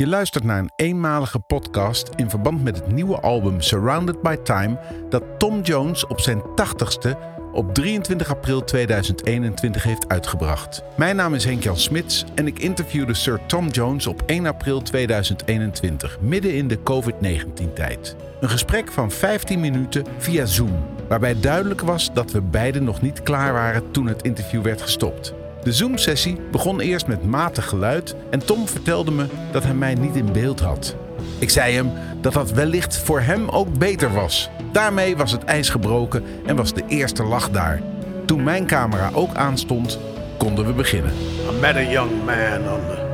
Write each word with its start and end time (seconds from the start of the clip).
Je 0.00 0.06
luistert 0.06 0.44
naar 0.44 0.58
een 0.58 0.72
eenmalige 0.76 1.38
podcast 1.38 2.10
in 2.16 2.30
verband 2.30 2.62
met 2.62 2.76
het 2.76 2.92
nieuwe 2.92 3.20
album 3.20 3.60
Surrounded 3.60 4.22
by 4.22 4.36
Time 4.42 4.78
dat 5.08 5.22
Tom 5.38 5.60
Jones 5.60 6.06
op 6.06 6.20
zijn 6.20 6.42
80ste 6.42 7.18
op 7.52 7.74
23 7.74 8.30
april 8.30 8.64
2021 8.64 9.82
heeft 9.82 10.08
uitgebracht. 10.08 10.82
Mijn 10.96 11.16
naam 11.16 11.34
is 11.34 11.44
Henk-Jan 11.44 11.76
Smits 11.76 12.24
en 12.34 12.46
ik 12.46 12.58
interviewde 12.58 13.14
Sir 13.14 13.40
Tom 13.46 13.68
Jones 13.68 14.06
op 14.06 14.22
1 14.26 14.46
april 14.46 14.82
2021, 14.82 16.20
midden 16.20 16.54
in 16.54 16.68
de 16.68 16.82
COVID-19-tijd. 16.82 18.16
Een 18.40 18.50
gesprek 18.50 18.92
van 18.92 19.10
15 19.10 19.60
minuten 19.60 20.04
via 20.18 20.46
Zoom, 20.46 20.84
waarbij 21.08 21.40
duidelijk 21.40 21.80
was 21.80 22.12
dat 22.12 22.30
we 22.30 22.40
beiden 22.40 22.84
nog 22.84 23.02
niet 23.02 23.22
klaar 23.22 23.52
waren 23.52 23.90
toen 23.90 24.06
het 24.06 24.22
interview 24.22 24.62
werd 24.62 24.82
gestopt. 24.82 25.34
De 25.62 25.72
Zoom-sessie 25.72 26.38
begon 26.50 26.80
eerst 26.80 27.06
met 27.06 27.24
matig 27.24 27.68
geluid 27.68 28.14
en 28.30 28.44
Tom 28.44 28.68
vertelde 28.68 29.10
me 29.10 29.26
dat 29.52 29.62
hij 29.62 29.74
mij 29.74 29.94
niet 29.94 30.16
in 30.16 30.32
beeld 30.32 30.60
had. 30.60 30.94
Ik 31.38 31.50
zei 31.50 31.74
hem 31.74 31.90
dat 32.20 32.32
dat 32.32 32.50
wellicht 32.50 32.98
voor 32.98 33.20
hem 33.20 33.48
ook 33.48 33.78
beter 33.78 34.12
was. 34.12 34.50
Daarmee 34.72 35.16
was 35.16 35.32
het 35.32 35.44
ijs 35.44 35.68
gebroken 35.68 36.22
en 36.46 36.56
was 36.56 36.74
de 36.74 36.82
eerste 36.88 37.22
lach 37.22 37.50
daar. 37.50 37.82
Toen 38.24 38.42
mijn 38.42 38.66
camera 38.66 39.10
ook 39.14 39.34
aanstond, 39.34 39.98
konden 40.36 40.66
we 40.66 40.72
beginnen. 40.72 41.12
I 41.50 41.60
met 41.60 41.76
a 41.76 41.90
young 41.90 42.10
man 42.24 42.72
on 42.72 42.80
the 42.88 43.08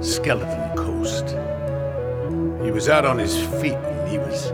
Skeleton 0.00 0.74
Coast. 0.74 1.36
He 2.62 2.72
was 2.72 2.88
out 2.88 3.06
on 3.06 3.18
his 3.18 3.34
feet 3.58 3.74
and 3.74 4.10
he 4.10 4.18
was 4.28 4.52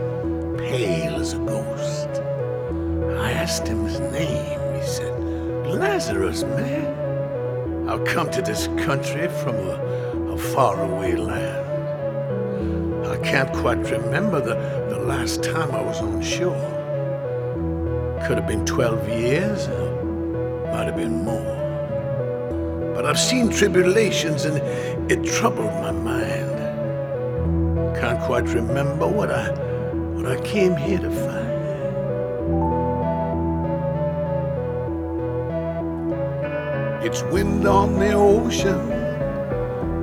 pale 0.55 1.19
as 1.19 1.33
a 1.33 1.39
ghost. 1.45 2.21
I 3.27 3.41
asked 3.41 3.67
him 3.67 3.85
his 3.85 3.99
name. 3.99 4.79
He 4.79 4.87
said, 4.87 5.13
Lazarus, 5.65 6.43
man. 6.43 7.02
I've 7.93 8.05
come 8.05 8.31
to 8.31 8.41
this 8.41 8.65
country 8.85 9.27
from 9.27 9.55
a, 9.55 10.33
a 10.33 10.37
faraway 10.37 11.15
land. 11.15 13.05
I 13.05 13.17
can't 13.17 13.53
quite 13.53 13.77
remember 13.91 14.41
the, 14.41 14.55
the 14.89 14.99
last 14.99 15.43
time 15.43 15.69
I 15.69 15.79
was 15.79 16.01
on 16.01 16.19
shore. 16.19 16.55
Could 18.25 18.39
have 18.39 18.47
been 18.47 18.65
12 18.65 19.09
years, 19.09 19.67
or 19.67 20.71
might 20.71 20.87
have 20.87 20.95
been 20.95 21.23
more. 21.23 22.93
But 22.95 23.05
I've 23.05 23.19
seen 23.19 23.51
tribulations 23.51 24.45
and 24.45 24.57
it 25.11 25.23
troubled 25.23 25.73
my 25.73 25.91
mind. 25.91 26.49
Can't 27.95 28.19
quite 28.21 28.47
remember 28.47 29.07
what 29.07 29.29
I 29.29 29.51
what 30.15 30.25
I 30.25 30.41
came 30.41 30.75
here 30.77 30.97
to 30.97 31.11
find. 31.11 31.32
It's 37.13 37.21
wind 37.31 37.67
on 37.67 37.99
the 37.99 38.13
ocean, 38.13 38.89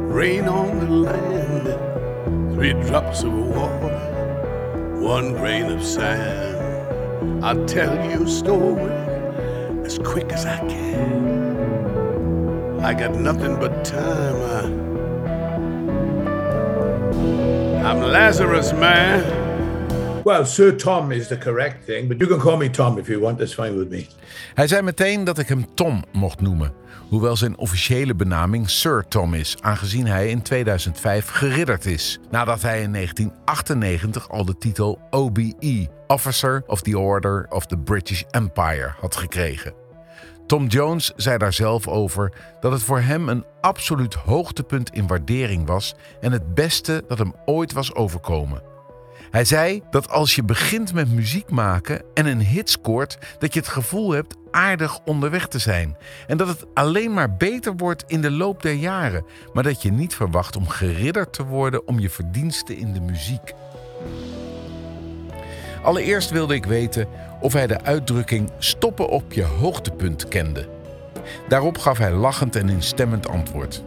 rain 0.07 0.47
on 0.47 0.79
the 0.79 0.87
land, 0.87 2.55
three 2.55 2.73
drops 2.87 3.25
of 3.25 3.33
water, 3.33 4.95
one 5.01 5.33
grain 5.33 5.65
of 5.73 5.85
sand. 5.85 7.45
I'll 7.45 7.67
tell 7.67 7.93
you 8.09 8.23
a 8.23 8.29
story 8.29 8.93
as 9.85 9.99
quick 9.99 10.33
as 10.33 10.47
I 10.47 10.59
can. 10.69 11.11
I 12.79 12.95
got 12.95 13.17
nothing 13.17 13.57
but 13.57 13.85
time. 13.85 14.37
I, 17.83 17.89
I'm 17.91 18.03
Lazarus, 18.03 18.73
man. 18.73 19.40
Well, 20.25 20.45
Sir 20.45 20.77
Tom 20.77 21.13
is 21.13 21.29
the 21.29 21.39
correct 21.39 21.85
thing, 21.85 22.09
but 22.09 22.19
you 22.19 22.29
can 22.29 22.39
call 22.39 22.57
me 22.57 22.71
Tom 22.71 22.99
if 22.99 23.07
you 23.07 23.21
want. 23.21 23.39
That's 23.39 23.55
fine 23.55 23.77
with 23.77 23.89
me. 23.89 24.07
Hij 24.55 24.67
zei 24.67 24.83
meteen 24.83 25.25
dat 25.25 25.39
ik 25.39 25.49
hem 25.49 25.75
Tom 25.75 26.05
mocht 26.13 26.41
noemen, 26.41 26.73
hoewel 27.09 27.37
zijn 27.37 27.59
officiële 27.59 28.15
benaming 28.15 28.71
Sir 28.71 29.05
Tom 29.09 29.35
is, 29.35 29.57
aangezien 29.61 30.07
hij 30.07 30.29
in 30.29 30.43
2005 30.43 31.29
geridderd 31.29 31.87
is, 31.87 32.19
nadat 32.31 32.63
hij 32.63 32.83
in 32.83 32.93
1998 32.93 34.29
al 34.29 34.45
de 34.45 34.59
titel 34.59 34.99
OBE, 35.11 35.89
Officer 36.07 36.63
of 36.67 36.83
the 36.83 36.99
Order 36.99 37.47
of 37.49 37.67
the 37.67 37.79
British 37.79 38.23
Empire, 38.31 38.95
had 39.01 39.17
gekregen. 39.17 39.73
Tom 40.47 40.67
Jones 40.67 41.13
zei 41.17 41.39
daar 41.39 41.53
zelf 41.53 41.89
over 41.89 42.33
dat 42.61 42.73
het 42.73 42.83
voor 42.83 43.01
hem 43.01 43.29
een 43.29 43.45
absoluut 43.61 44.15
hoogtepunt 44.15 44.91
in 44.91 45.07
waardering 45.07 45.67
was 45.67 45.95
en 46.21 46.33
het 46.33 46.55
beste 46.55 47.05
dat 47.09 47.19
hem 47.19 47.35
ooit 47.45 47.73
was 47.73 47.95
overkomen. 47.95 48.70
Hij 49.31 49.45
zei 49.45 49.83
dat 49.91 50.11
als 50.11 50.35
je 50.35 50.43
begint 50.43 50.93
met 50.93 51.13
muziek 51.13 51.51
maken 51.51 52.03
en 52.15 52.27
een 52.27 52.41
hit 52.41 52.71
scoort, 52.71 53.19
dat 53.39 53.55
je 53.55 53.61
het 53.61 53.69
gevoel 53.69 54.11
hebt 54.11 54.37
aardig 54.51 54.99
onderweg 55.05 55.49
te 55.49 55.59
zijn. 55.59 55.97
En 56.27 56.37
dat 56.37 56.49
het 56.49 56.67
alleen 56.75 57.13
maar 57.13 57.37
beter 57.37 57.77
wordt 57.77 58.05
in 58.07 58.21
de 58.21 58.31
loop 58.31 58.63
der 58.63 58.73
jaren, 58.73 59.25
maar 59.53 59.63
dat 59.63 59.83
je 59.83 59.93
niet 59.93 60.15
verwacht 60.15 60.57
om 60.57 60.69
geridderd 60.69 61.33
te 61.33 61.45
worden 61.45 61.87
om 61.87 61.99
je 61.99 62.11
verdiensten 62.11 62.77
in 62.77 62.93
de 62.93 63.01
muziek. 63.01 63.55
Allereerst 65.83 66.31
wilde 66.31 66.55
ik 66.55 66.65
weten 66.65 67.09
of 67.41 67.53
hij 67.53 67.67
de 67.67 67.83
uitdrukking 67.83 68.51
stoppen 68.59 69.09
op 69.09 69.33
je 69.33 69.45
hoogtepunt 69.45 70.29
kende. 70.29 70.69
Daarop 71.49 71.79
gaf 71.79 71.99
hij 71.99 72.13
lachend 72.13 72.57
en 72.57 72.69
instemmend 72.69 73.29
antwoord. 73.29 73.83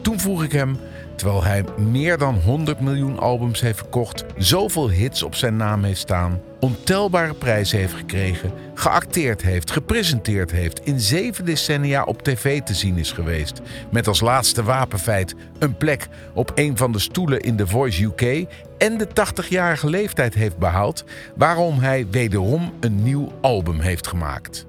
Toen 0.00 0.20
vroeg 0.20 0.44
ik 0.44 0.52
hem 0.52 0.78
terwijl 1.16 1.44
hij 1.44 1.64
meer 1.78 2.18
dan 2.18 2.34
100 2.34 2.80
miljoen 2.80 3.18
albums 3.18 3.60
heeft 3.60 3.78
verkocht, 3.78 4.24
zoveel 4.36 4.90
hits 4.90 5.22
op 5.22 5.34
zijn 5.34 5.56
naam 5.56 5.84
heeft 5.84 6.00
staan, 6.00 6.40
ontelbare 6.60 7.34
prijzen 7.34 7.78
heeft 7.78 7.94
gekregen, 7.94 8.52
geacteerd 8.74 9.42
heeft, 9.42 9.70
gepresenteerd 9.70 10.50
heeft, 10.50 10.80
in 10.84 11.00
zeven 11.00 11.44
decennia 11.44 12.04
op 12.04 12.22
tv 12.22 12.62
te 12.62 12.74
zien 12.74 12.96
is 12.96 13.12
geweest, 13.12 13.60
met 13.90 14.06
als 14.06 14.20
laatste 14.20 14.62
wapenfeit 14.62 15.34
een 15.58 15.76
plek 15.76 16.08
op 16.34 16.52
een 16.54 16.76
van 16.76 16.92
de 16.92 16.98
stoelen 16.98 17.40
in 17.40 17.56
The 17.56 17.66
Voice 17.66 18.04
UK 18.04 18.46
en 18.78 18.98
de 18.98 19.06
80-jarige 19.08 19.90
leeftijd 19.90 20.34
heeft 20.34 20.58
behaald, 20.58 21.04
waarom 21.36 21.78
hij 21.78 22.06
wederom 22.10 22.72
een 22.80 23.02
nieuw 23.02 23.32
album 23.40 23.80
heeft 23.80 24.06
gemaakt. 24.06 24.66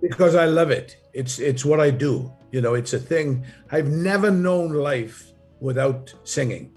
Because 0.00 0.46
I 0.46 0.46
love 0.46 0.76
it. 0.76 0.98
It's 1.12 1.38
it's 1.38 1.62
what 1.62 1.86
I 1.86 1.96
do. 1.96 2.30
You 2.50 2.62
know, 2.62 2.76
it's 2.76 2.94
a 2.94 2.98
thing. 3.08 3.44
I've 3.72 3.88
never 3.88 4.30
known 4.30 4.82
life 4.82 5.29
without 5.60 6.14
singing. 6.24 6.72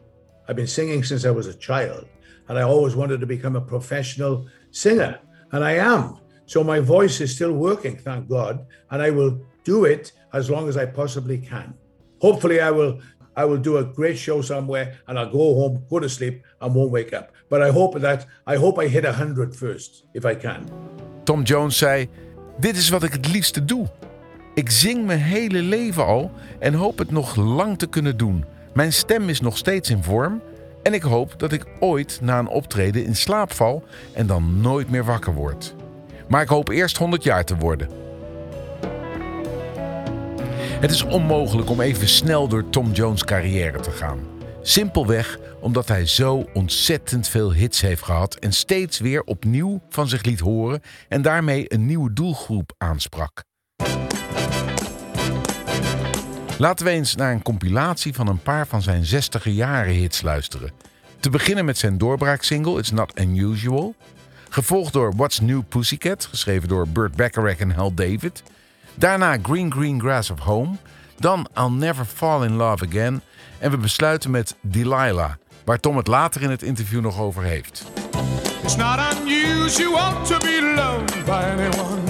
I've 0.47 0.55
been 0.55 0.67
singing 0.67 1.03
since 1.03 1.25
I 1.25 1.31
was 1.31 1.47
a 1.47 1.53
child, 1.53 2.05
and 2.47 2.57
I 2.57 2.63
always 2.63 2.95
wanted 2.95 3.19
to 3.21 3.25
become 3.25 3.55
a 3.55 3.61
professional 3.61 4.47
singer, 4.71 5.19
and 5.51 5.63
I 5.63 5.73
am. 5.73 6.17
So 6.45 6.63
my 6.63 6.79
voice 6.79 7.21
is 7.21 7.33
still 7.35 7.53
working, 7.53 7.97
thank 7.97 8.29
God, 8.29 8.65
and 8.91 9.01
I 9.01 9.09
will 9.09 9.39
do 9.63 9.85
it 9.85 10.11
as 10.33 10.49
long 10.49 10.67
as 10.67 10.77
I 10.77 10.85
possibly 10.85 11.37
can. 11.37 11.73
Hopefully, 12.21 12.59
I 12.59 12.71
will. 12.71 12.99
I 13.35 13.45
will 13.45 13.57
do 13.57 13.77
a 13.77 13.83
great 13.83 14.17
show 14.17 14.41
somewhere, 14.41 14.99
and 15.07 15.17
I'll 15.17 15.31
go 15.31 15.55
home, 15.55 15.83
go 15.89 15.99
to 15.99 16.07
sleep, 16.07 16.43
and 16.61 16.75
won't 16.75 16.91
wake 16.91 17.13
up. 17.13 17.31
But 17.49 17.61
I 17.63 17.71
hope 17.71 17.99
that 17.99 18.27
I 18.45 18.57
hope 18.57 18.77
I 18.77 18.87
hit 18.87 19.05
a 19.05 19.13
hundred 19.13 19.55
first, 19.55 20.05
if 20.13 20.23
I 20.23 20.35
can. 20.35 20.69
Tom 21.23 21.43
Jones 21.43 21.77
zei: 21.77 22.09
"Dit 22.59 22.77
is 22.77 22.89
wat 22.89 23.03
ik 23.03 23.11
het 23.11 23.31
liefste 23.31 23.65
doe. 23.65 23.87
Ik 24.53 24.69
zing 24.69 25.05
mijn 25.05 25.19
hele 25.19 25.61
leven 25.61 26.05
al 26.05 26.31
en 26.59 26.73
hoop 26.73 26.97
het 26.97 27.11
nog 27.11 27.35
lang 27.35 27.77
te 27.77 27.87
kunnen 27.87 28.17
doen. 28.17 28.45
Mijn 28.73 28.93
stem 28.93 29.29
is 29.29 29.41
nog 29.41 29.57
steeds 29.57 29.89
in 29.89 30.03
vorm 30.03 30.41
en 30.83 30.93
ik 30.93 31.01
hoop 31.01 31.39
dat 31.39 31.51
ik 31.51 31.65
ooit 31.79 32.19
na 32.21 32.39
een 32.39 32.47
optreden 32.47 33.05
in 33.05 33.15
slaap 33.15 33.53
val 33.53 33.83
en 34.13 34.27
dan 34.27 34.61
nooit 34.61 34.89
meer 34.89 35.03
wakker 35.03 35.33
word. 35.33 35.75
Maar 36.27 36.41
ik 36.41 36.47
hoop 36.47 36.69
eerst 36.69 36.97
100 36.97 37.23
jaar 37.23 37.45
te 37.45 37.57
worden. 37.57 37.89
Het 40.79 40.91
is 40.91 41.03
onmogelijk 41.03 41.69
om 41.69 41.81
even 41.81 42.07
snel 42.07 42.47
door 42.47 42.69
Tom 42.69 42.91
Jones' 42.91 43.23
carrière 43.23 43.79
te 43.79 43.91
gaan. 43.91 44.19
Simpelweg 44.61 45.39
omdat 45.59 45.87
hij 45.87 46.05
zo 46.05 46.45
ontzettend 46.53 47.27
veel 47.27 47.53
hits 47.53 47.81
heeft 47.81 48.03
gehad 48.03 48.35
en 48.35 48.53
steeds 48.53 48.99
weer 48.99 49.23
opnieuw 49.23 49.81
van 49.89 50.07
zich 50.07 50.23
liet 50.23 50.39
horen 50.39 50.81
en 51.07 51.21
daarmee 51.21 51.73
een 51.73 51.85
nieuwe 51.85 52.13
doelgroep 52.13 52.73
aansprak. 52.77 53.43
Laten 56.63 56.85
we 56.85 56.91
eens 56.91 57.15
naar 57.15 57.31
een 57.31 57.41
compilatie 57.41 58.13
van 58.13 58.27
een 58.27 58.41
paar 58.41 58.67
van 58.67 58.81
zijn 58.81 59.05
60 59.05 59.45
jaren 59.45 59.93
hits 59.93 60.21
luisteren. 60.21 60.71
Te 61.19 61.29
beginnen 61.29 61.65
met 61.65 61.77
zijn 61.77 61.97
doorbraaksingle 61.97 62.79
It's 62.79 62.91
Not 62.91 63.19
Unusual. 63.19 63.95
Gevolgd 64.49 64.93
door 64.93 65.13
What's 65.15 65.39
New 65.39 65.61
Pussycat, 65.69 66.25
geschreven 66.25 66.67
door 66.67 66.87
Burt 66.87 67.15
Bacharach 67.15 67.57
en 67.57 67.71
Hal 67.71 67.93
David. 67.93 68.43
Daarna 68.95 69.37
Green 69.41 69.71
Green 69.71 69.99
Grass 69.99 70.29
of 70.29 70.39
Home. 70.39 70.75
Dan 71.19 71.47
I'll 71.57 71.69
Never 71.69 72.05
Fall 72.05 72.45
in 72.45 72.53
Love 72.53 72.85
Again. 72.85 73.21
En 73.59 73.71
we 73.71 73.77
besluiten 73.77 74.31
met 74.31 74.55
Delilah, 74.61 75.31
waar 75.65 75.79
Tom 75.79 75.97
het 75.97 76.07
later 76.07 76.41
in 76.41 76.49
het 76.49 76.63
interview 76.63 77.01
nog 77.01 77.19
over 77.19 77.43
heeft. 77.43 77.83
It's 78.63 78.75
not 78.75 78.99
unusual 79.21 80.21
to 80.23 80.37
be 80.37 80.73
loved 80.75 81.25
by 81.25 81.31
anyone. 81.31 82.01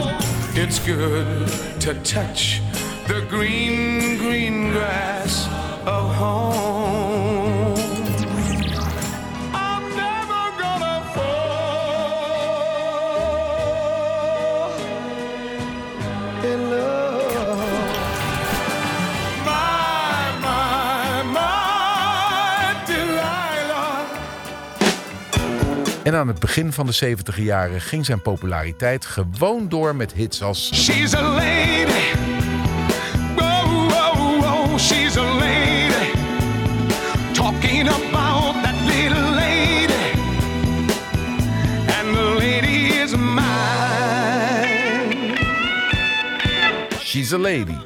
whoa. 0.05 0.61
It's 0.61 0.79
good 0.79 1.47
to 1.81 1.93
touch 1.95 2.61
the 3.07 3.25
green, 3.29 4.17
green 4.19 4.71
grass 4.71 5.47
of 5.85 6.15
home. 6.15 7.08
En 26.09 26.15
aan 26.15 26.27
het 26.27 26.39
begin 26.39 26.73
van 26.73 26.85
de 26.85 26.91
70 26.91 27.37
jaren 27.37 27.81
ging 27.81 28.05
zijn 28.05 28.21
populariteit 28.21 29.05
gewoon 29.05 29.69
door 29.69 29.95
met 29.95 30.13
hits 30.13 30.41
als 30.41 30.73
She's 30.73 31.13
a 31.13 31.21
lady. 31.21 31.91
She's 34.77 35.17
a 35.17 35.33
lady. 35.33 36.11
Talking 37.33 37.87
about 37.87 38.53
that 38.63 38.75
little 38.85 39.29
lady. 39.35 40.13
And 41.97 42.15
the 42.15 42.35
lady 42.37 42.99
is 43.01 43.15
mine. 43.15 43.47
She's 46.99 47.33
a 47.33 47.37
Lady. 47.37 47.77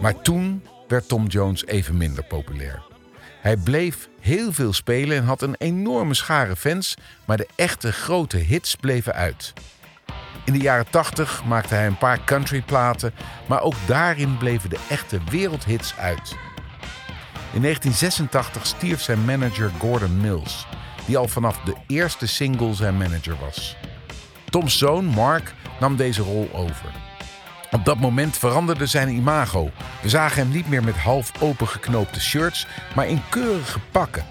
Maar 0.00 0.22
toen 0.22 0.62
werd 0.88 1.08
Tom 1.08 1.26
Jones 1.26 1.66
even 1.66 1.96
minder 1.96 2.24
populair. 2.24 2.89
Hij 3.40 3.56
bleef 3.56 4.08
heel 4.20 4.52
veel 4.52 4.72
spelen 4.72 5.16
en 5.16 5.24
had 5.24 5.42
een 5.42 5.54
enorme 5.58 6.14
schare 6.14 6.56
fans, 6.56 6.94
maar 7.24 7.36
de 7.36 7.48
echte 7.56 7.92
grote 7.92 8.36
hits 8.36 8.76
bleven 8.76 9.14
uit. 9.14 9.52
In 10.44 10.52
de 10.52 10.58
jaren 10.58 10.90
80 10.90 11.44
maakte 11.44 11.74
hij 11.74 11.86
een 11.86 11.98
paar 11.98 12.24
countryplaten, 12.24 13.12
maar 13.48 13.62
ook 13.62 13.74
daarin 13.86 14.38
bleven 14.38 14.70
de 14.70 14.78
echte 14.88 15.18
wereldhits 15.30 15.96
uit. 15.96 16.36
In 17.52 17.62
1986 17.62 18.66
stierf 18.66 19.00
zijn 19.00 19.24
manager 19.24 19.70
Gordon 19.78 20.20
Mills, 20.20 20.66
die 21.06 21.16
al 21.16 21.28
vanaf 21.28 21.60
de 21.60 21.74
eerste 21.86 22.26
single 22.26 22.74
zijn 22.74 22.96
manager 22.96 23.36
was. 23.40 23.76
Toms 24.50 24.78
zoon 24.78 25.04
Mark 25.04 25.54
nam 25.80 25.96
deze 25.96 26.22
rol 26.22 26.50
over. 26.52 27.09
Op 27.70 27.84
dat 27.84 27.98
moment 27.98 28.38
veranderde 28.38 28.86
zijn 28.86 29.08
imago. 29.08 29.70
We 30.02 30.08
zagen 30.08 30.42
hem 30.42 30.50
niet 30.52 30.68
meer 30.68 30.84
met 30.84 30.96
half 30.96 31.32
opengeknoopte 31.40 32.20
shirts, 32.20 32.66
maar 32.94 33.08
in 33.08 33.22
keurige 33.28 33.78
pakken. 33.90 34.24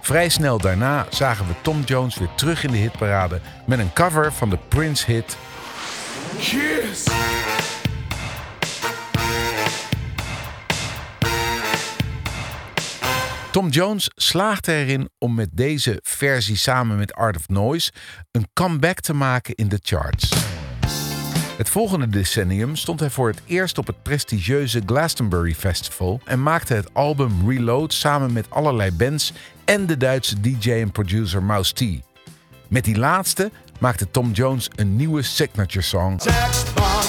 Vrij 0.00 0.28
snel 0.28 0.58
daarna 0.58 1.06
zagen 1.10 1.46
we 1.46 1.54
Tom 1.62 1.82
Jones 1.82 2.16
weer 2.18 2.34
terug 2.34 2.64
in 2.64 2.70
de 2.70 2.76
hitparade 2.76 3.40
met 3.66 3.78
een 3.78 3.92
cover 3.92 4.32
van 4.32 4.50
de 4.50 4.58
Prince-hit 4.68 5.36
Kiss. 6.38 7.04
Tom 13.50 13.68
Jones 13.68 14.10
slaagde 14.14 14.72
erin 14.72 15.08
om 15.18 15.34
met 15.34 15.48
deze 15.52 15.98
versie 16.02 16.56
samen 16.56 16.96
met 16.96 17.14
Art 17.14 17.36
of 17.36 17.48
Noise 17.48 17.92
een 18.30 18.48
comeback 18.52 19.00
te 19.00 19.12
maken 19.12 19.54
in 19.54 19.68
de 19.68 19.78
charts. 19.82 20.28
Het 21.60 21.68
volgende 21.68 22.08
decennium 22.08 22.76
stond 22.76 23.00
hij 23.00 23.10
voor 23.10 23.28
het 23.28 23.40
eerst 23.46 23.78
op 23.78 23.86
het 23.86 24.02
prestigieuze 24.02 24.82
Glastonbury 24.86 25.54
Festival 25.54 26.20
en 26.24 26.42
maakte 26.42 26.74
het 26.74 26.94
album 26.94 27.50
Reload 27.50 27.92
samen 27.92 28.32
met 28.32 28.50
allerlei 28.50 28.92
bands 28.92 29.32
en 29.64 29.86
de 29.86 29.96
Duitse 29.96 30.40
DJ 30.40 30.70
en 30.70 30.92
producer 30.92 31.42
Mouse 31.42 31.74
T. 31.74 31.82
Met 32.68 32.84
die 32.84 32.98
laatste 32.98 33.50
maakte 33.78 34.10
Tom 34.10 34.32
Jones 34.32 34.70
een 34.74 34.96
nieuwe 34.96 35.22
signature 35.22 35.84
song. 35.84 36.18
Sex 36.18 36.62
bomb, 36.74 37.00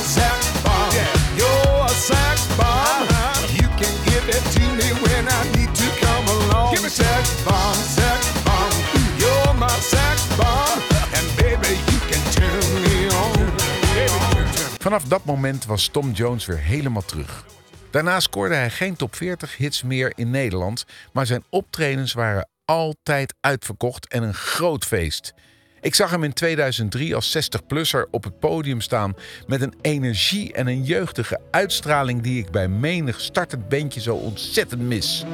Vanaf 14.82 15.04
dat 15.04 15.26
moment 15.26 15.66
was 15.66 15.88
Tom 15.88 16.12
Jones 16.12 16.46
weer 16.46 16.58
helemaal 16.58 17.06
terug. 17.06 17.46
Daarna 17.92 18.20
scoorde 18.20 18.56
hij 18.56 18.70
geen 18.70 18.96
top 18.96 19.16
40 19.16 19.58
hits 19.58 19.84
meer 19.84 20.14
in 20.16 20.30
Nederland, 20.30 20.86
maar 21.14 21.26
zijn 21.26 21.44
optredens 21.50 22.14
waren 22.14 22.50
altijd 22.66 23.34
uitverkocht 23.40 24.08
en 24.08 24.24
een 24.24 24.34
groot 24.34 24.86
feest. 24.86 25.34
Ik 25.82 25.96
zag 25.96 26.12
hem 26.12 26.24
in 26.24 26.34
2003 26.34 27.16
als 27.16 27.38
60-plusser 27.38 28.10
op 28.12 28.24
het 28.24 28.40
podium 28.40 28.82
staan 28.82 29.16
met 29.48 29.62
een 29.62 29.74
energie 29.82 30.54
en 30.54 30.68
een 30.68 30.84
jeugdige 30.84 31.40
uitstraling 31.52 32.22
die 32.22 32.40
ik 32.40 32.52
bij 32.52 32.68
menig 32.68 33.20
startend 33.20 33.70
bandje 33.70 34.02
zo 34.02 34.16
ontzettend 34.16 34.82
mis. 34.82 35.26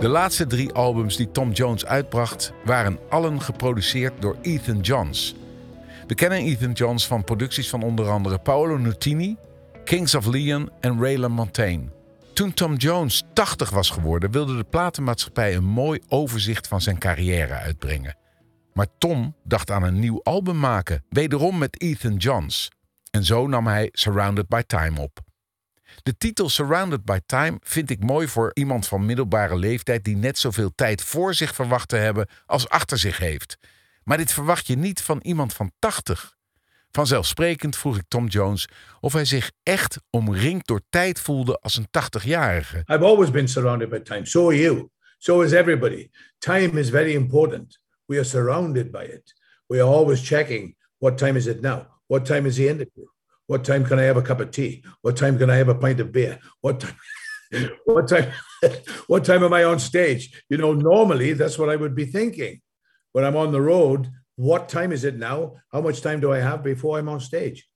De 0.00 0.08
laatste 0.08 0.46
drie 0.46 0.72
albums 0.72 1.16
die 1.16 1.30
Tom 1.30 1.52
Jones 1.52 1.86
uitbracht 1.86 2.52
waren 2.64 2.98
allen 3.08 3.40
geproduceerd 3.40 4.22
door 4.22 4.36
Ethan 4.42 4.80
Johns. 4.80 5.34
We 6.10 6.16
kennen 6.16 6.38
Ethan 6.38 6.72
Johns 6.72 7.06
van 7.06 7.24
producties 7.24 7.68
van 7.68 7.82
onder 7.82 8.08
andere 8.08 8.38
Paolo 8.38 8.76
Nutini, 8.76 9.36
Kings 9.84 10.14
of 10.14 10.26
Leon 10.26 10.70
en 10.80 11.00
Raylan 11.02 11.32
Montaigne. 11.32 11.92
Toen 12.32 12.54
Tom 12.54 12.76
Jones 12.76 13.24
80 13.32 13.70
was 13.70 13.90
geworden, 13.90 14.30
wilde 14.30 14.56
de 14.56 14.64
platenmaatschappij 14.64 15.54
een 15.54 15.64
mooi 15.64 16.00
overzicht 16.08 16.68
van 16.68 16.80
zijn 16.80 16.98
carrière 16.98 17.54
uitbrengen. 17.54 18.16
Maar 18.72 18.86
Tom 18.98 19.36
dacht 19.44 19.70
aan 19.70 19.82
een 19.82 19.98
nieuw 19.98 20.22
album 20.22 20.58
maken, 20.58 21.04
wederom 21.08 21.58
met 21.58 21.80
Ethan 21.80 22.16
Johns. 22.16 22.68
En 23.10 23.24
zo 23.24 23.46
nam 23.46 23.66
hij 23.66 23.88
Surrounded 23.92 24.48
by 24.48 24.62
Time 24.66 25.00
op. 25.00 25.18
De 26.02 26.16
titel 26.16 26.48
Surrounded 26.48 27.04
by 27.04 27.18
Time 27.26 27.58
vind 27.62 27.90
ik 27.90 28.04
mooi 28.04 28.28
voor 28.28 28.50
iemand 28.54 28.86
van 28.86 29.06
middelbare 29.06 29.56
leeftijd 29.56 30.04
die 30.04 30.16
net 30.16 30.38
zoveel 30.38 30.72
tijd 30.74 31.02
voor 31.02 31.34
zich 31.34 31.54
verwacht 31.54 31.88
te 31.88 31.96
hebben 31.96 32.28
als 32.46 32.68
achter 32.68 32.98
zich 32.98 33.18
heeft. 33.18 33.58
Maar 34.10 34.18
dit 34.18 34.32
verwacht 34.32 34.66
je 34.66 34.76
niet 34.76 35.02
van 35.02 35.20
iemand 35.22 35.52
van 35.54 35.72
80. 35.78 36.36
Vanzelfsprekend 36.90 37.76
vroeg 37.76 37.96
ik 37.96 38.04
Tom 38.08 38.26
Jones 38.26 38.68
of 39.00 39.12
hij 39.12 39.24
zich 39.24 39.50
echt 39.62 39.98
omringd 40.10 40.66
door 40.66 40.80
tijd 40.88 41.20
voelde 41.20 41.58
als 41.58 41.76
een 41.76 41.86
80-jarige. 41.86 42.76
I've 42.76 43.04
always 43.04 43.30
been 43.30 43.48
surrounded 43.48 43.88
by 43.88 43.98
time. 43.98 44.26
So 44.26 44.46
are 44.46 44.60
you. 44.60 44.88
So 45.18 45.40
is 45.40 45.52
everybody. 45.52 46.10
Time 46.38 46.80
is 46.80 46.88
very 46.88 47.14
important. 47.14 47.80
We 48.04 48.16
are 48.16 48.24
surrounded 48.24 48.90
by 48.90 49.02
it. 49.02 49.34
We 49.66 49.76
are 49.76 49.94
always 49.94 50.26
checking 50.26 50.76
what 50.98 51.18
time 51.18 51.38
is 51.38 51.46
it 51.46 51.60
now? 51.60 51.86
What 52.06 52.24
time 52.24 52.48
is 52.48 52.56
the 52.56 52.68
interview? 52.68 53.06
What 53.46 53.64
time 53.64 53.84
can 53.84 53.98
I 53.98 54.02
have 54.02 54.18
a 54.18 54.22
cup 54.22 54.40
of 54.40 54.50
tea? 54.50 54.84
What 55.00 55.16
time 55.16 55.38
can 55.38 55.50
I 55.50 55.56
have 55.56 55.70
a 55.70 55.78
pint 55.78 56.00
of 56.00 56.10
beer? 56.10 56.38
What 56.60 56.80
time? 56.80 56.96
What 57.84 58.08
time? 58.08 58.32
what 59.06 59.24
time 59.24 59.44
am 59.44 59.52
I 59.52 59.64
on 59.64 59.78
stage? 59.78 60.44
You 60.48 60.56
know, 60.56 60.72
normally 60.72 61.34
that's 61.34 61.58
what 61.58 61.68
I 61.68 61.76
would 61.76 61.94
be 61.94 62.06
thinking 62.06 62.60
when 63.12 63.24
I'm 63.24 63.36
on 63.36 63.50
the 63.50 63.60
road. 63.60 64.08
What 64.34 64.68
time 64.68 64.92
is 64.92 65.04
it 65.04 65.16
now? 65.16 65.62
How 65.68 65.82
much 65.82 66.00
time 66.00 66.20
do 66.20 66.34
I 66.34 66.40
have 66.40 66.62
before 66.62 67.00
I'm 67.00 67.08
on 67.08 67.20
stage? 67.20 67.68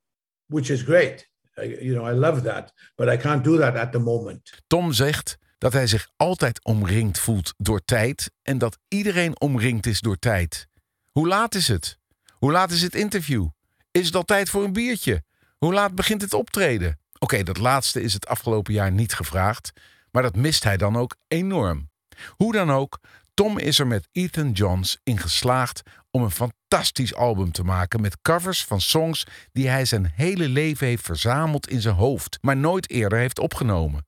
Which 0.45 0.69
is 0.69 0.83
great. 0.83 1.29
You 1.57 1.95
know, 1.95 2.11
I 2.11 2.13
love 2.13 2.41
that, 2.41 2.73
but 2.95 3.07
I 3.07 3.17
can't 3.17 3.43
do 3.43 3.57
that 3.57 3.75
at 3.75 3.91
the 3.91 3.99
moment. 3.99 4.63
Tom 4.67 4.93
zegt 4.93 5.37
dat 5.57 5.73
hij 5.73 5.87
zich 5.87 6.09
altijd 6.15 6.63
omringd 6.63 7.19
voelt 7.19 7.53
door 7.57 7.81
tijd 7.85 8.31
en 8.41 8.57
dat 8.57 8.77
iedereen 8.87 9.39
omringd 9.39 9.85
is 9.85 9.99
door 9.99 10.19
tijd. 10.19 10.67
Hoe 11.11 11.27
laat 11.27 11.55
is 11.55 11.67
het? 11.67 11.99
Hoe 12.33 12.51
laat 12.51 12.71
is 12.71 12.81
het 12.81 12.95
interview? 12.95 13.47
Is 13.91 14.05
het 14.05 14.15
al 14.15 14.23
tijd 14.23 14.49
voor 14.49 14.63
een 14.63 14.73
biertje? 14.73 15.23
Hoe 15.57 15.73
laat 15.73 15.95
begint 15.95 16.21
het 16.21 16.33
optreden? 16.33 16.99
Oké, 17.19 17.43
dat 17.43 17.57
laatste 17.57 18.01
is 18.01 18.13
het 18.13 18.27
afgelopen 18.27 18.73
jaar 18.73 18.91
niet 18.91 19.13
gevraagd, 19.13 19.71
maar 20.11 20.23
dat 20.23 20.35
mist 20.35 20.63
hij 20.63 20.77
dan 20.77 20.95
ook 20.95 21.15
enorm. 21.27 21.89
Hoe 22.29 22.51
dan 22.51 22.71
ook, 22.71 22.99
Tom 23.35 23.57
is 23.57 23.79
er 23.79 23.87
met 23.87 24.07
Ethan 24.11 24.51
Johns 24.51 24.97
in 25.03 25.17
geslaagd 25.17 25.81
om 26.11 26.23
een 26.23 26.31
fantastisch 26.31 27.15
album 27.15 27.51
te 27.51 27.63
maken 27.63 28.01
met 28.01 28.21
covers 28.21 28.65
van 28.65 28.81
songs 28.81 29.25
die 29.51 29.67
hij 29.67 29.85
zijn 29.85 30.11
hele 30.15 30.49
leven 30.49 30.87
heeft 30.87 31.03
verzameld 31.03 31.69
in 31.69 31.81
zijn 31.81 31.95
hoofd, 31.95 32.37
maar 32.41 32.57
nooit 32.57 32.89
eerder 32.89 33.19
heeft 33.19 33.39
opgenomen. 33.39 34.07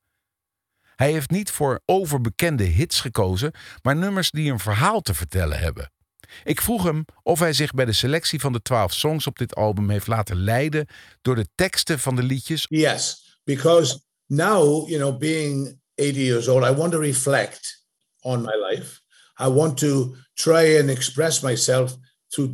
Hij 0.96 1.12
heeft 1.12 1.30
niet 1.30 1.50
voor 1.50 1.80
overbekende 1.84 2.64
hits 2.64 3.00
gekozen, 3.00 3.52
maar 3.82 3.96
nummers 3.96 4.30
die 4.30 4.50
een 4.50 4.58
verhaal 4.58 5.00
te 5.00 5.14
vertellen 5.14 5.58
hebben. 5.58 5.92
Ik 6.44 6.60
vroeg 6.60 6.82
hem 6.82 7.04
of 7.22 7.38
hij 7.38 7.52
zich 7.52 7.72
bij 7.72 7.84
de 7.84 7.92
selectie 7.92 8.40
van 8.40 8.52
de 8.52 8.62
twaalf 8.62 8.92
songs 8.92 9.26
op 9.26 9.38
dit 9.38 9.54
album 9.54 9.90
heeft 9.90 10.06
laten 10.06 10.36
leiden 10.36 10.86
door 11.22 11.34
de 11.34 11.48
teksten 11.54 11.98
van 11.98 12.16
de 12.16 12.22
liedjes 12.22 12.66
Yes, 12.68 13.38
because 13.44 14.00
now, 14.26 14.88
you 14.88 15.00
know, 15.00 15.18
being 15.18 15.80
80 15.94 16.16
years 16.16 16.48
old, 16.48 16.64
I 16.64 16.72
want 16.72 16.92
to 16.92 16.98
reflect 16.98 17.86
on 18.20 18.42
my 18.42 18.54
life. 18.70 19.06
I 19.38 19.48
want 19.48 19.78
to 19.78 20.16
try 20.36 20.62
and 20.78 20.90
express 20.90 21.42
myself 21.42 21.96
through 22.34 22.48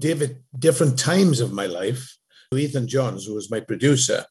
different 0.58 0.98
times 0.98 1.40
of 1.40 1.52
my 1.52 1.66
life. 1.66 2.16
Ethan 2.54 2.86
Johns, 2.86 3.26
who 3.26 3.34
was 3.34 3.50
my 3.50 3.60
producer, 3.60 4.24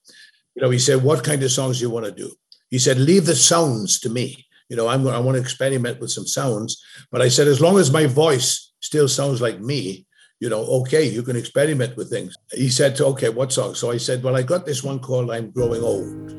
you 0.56 0.62
know, 0.62 0.70
he 0.70 0.80
said, 0.80 1.04
"What 1.04 1.24
kind 1.24 1.44
of 1.44 1.52
songs 1.52 1.80
do 1.80 1.84
you 1.84 1.90
want 1.90 2.06
to 2.06 2.12
do?" 2.12 2.32
He 2.70 2.80
said, 2.80 2.98
"Leave 2.98 3.26
the 3.26 3.36
sounds 3.36 4.00
to 4.00 4.10
me. 4.10 4.46
You 4.70 4.78
know, 4.78 4.88
I'm 4.88 5.06
I 5.08 5.20
want 5.20 5.36
to 5.36 5.42
experiment 5.42 6.00
with 6.00 6.12
some 6.12 6.28
sounds." 6.28 6.82
But 7.12 7.22
I 7.22 7.30
said, 7.30 7.48
as 7.48 7.60
long 7.60 7.80
as 7.80 7.92
my 7.92 8.06
voice 8.06 8.72
still 8.80 9.10
sounds 9.10 9.42
like 9.42 9.60
me, 9.60 10.06
you 10.40 10.50
know, 10.50 10.64
okay, 10.80 11.04
you 11.04 11.24
can 11.24 11.36
experiment 11.36 11.98
with 11.98 12.10
things. 12.10 12.36
He 12.52 12.70
said, 12.70 13.02
"Okay, 13.02 13.30
what 13.30 13.52
song?" 13.52 13.76
So 13.76 13.92
I 13.92 13.98
said, 13.98 14.24
"Well, 14.24 14.38
I 14.38 14.44
got 14.44 14.66
this 14.66 14.84
one 14.84 15.00
called 15.00 15.30
I'm 15.30 15.52
Growing 15.52 15.84
Old." 15.84 16.36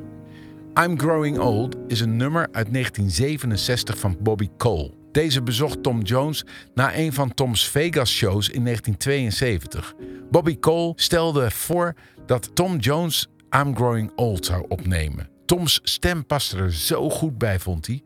I'm 0.77 0.97
Growing 0.97 1.39
Old 1.39 1.77
is 1.89 2.01
een 2.01 2.17
nummer 2.17 2.49
uit 2.53 2.73
1967 2.73 3.99
van 3.99 4.17
Bobby 4.21 4.49
Cole. 4.57 5.04
Deze 5.15 5.43
bezocht 5.43 5.83
Tom 5.83 6.03
Jones 6.03 6.45
na 6.75 6.97
een 6.97 7.13
van 7.13 7.35
Tom's 7.35 7.69
Vegas-shows 7.69 8.49
in 8.49 8.65
1972. 8.65 9.95
Bobby 10.31 10.59
Cole 10.59 10.93
stelde 10.97 11.51
voor 11.51 11.95
dat 12.27 12.55
Tom 12.55 12.79
Jones 12.79 13.29
I'm 13.57 13.77
Growing 13.77 14.13
Old 14.17 14.47
zou 14.47 14.65
opnemen. 14.69 15.29
Toms 15.47 15.81
stem 15.83 16.27
paste 16.27 16.57
er 16.57 16.73
zo 16.73 17.11
goed 17.11 17.39
bij, 17.39 17.59
vond 17.59 17.87
hij. 17.87 18.03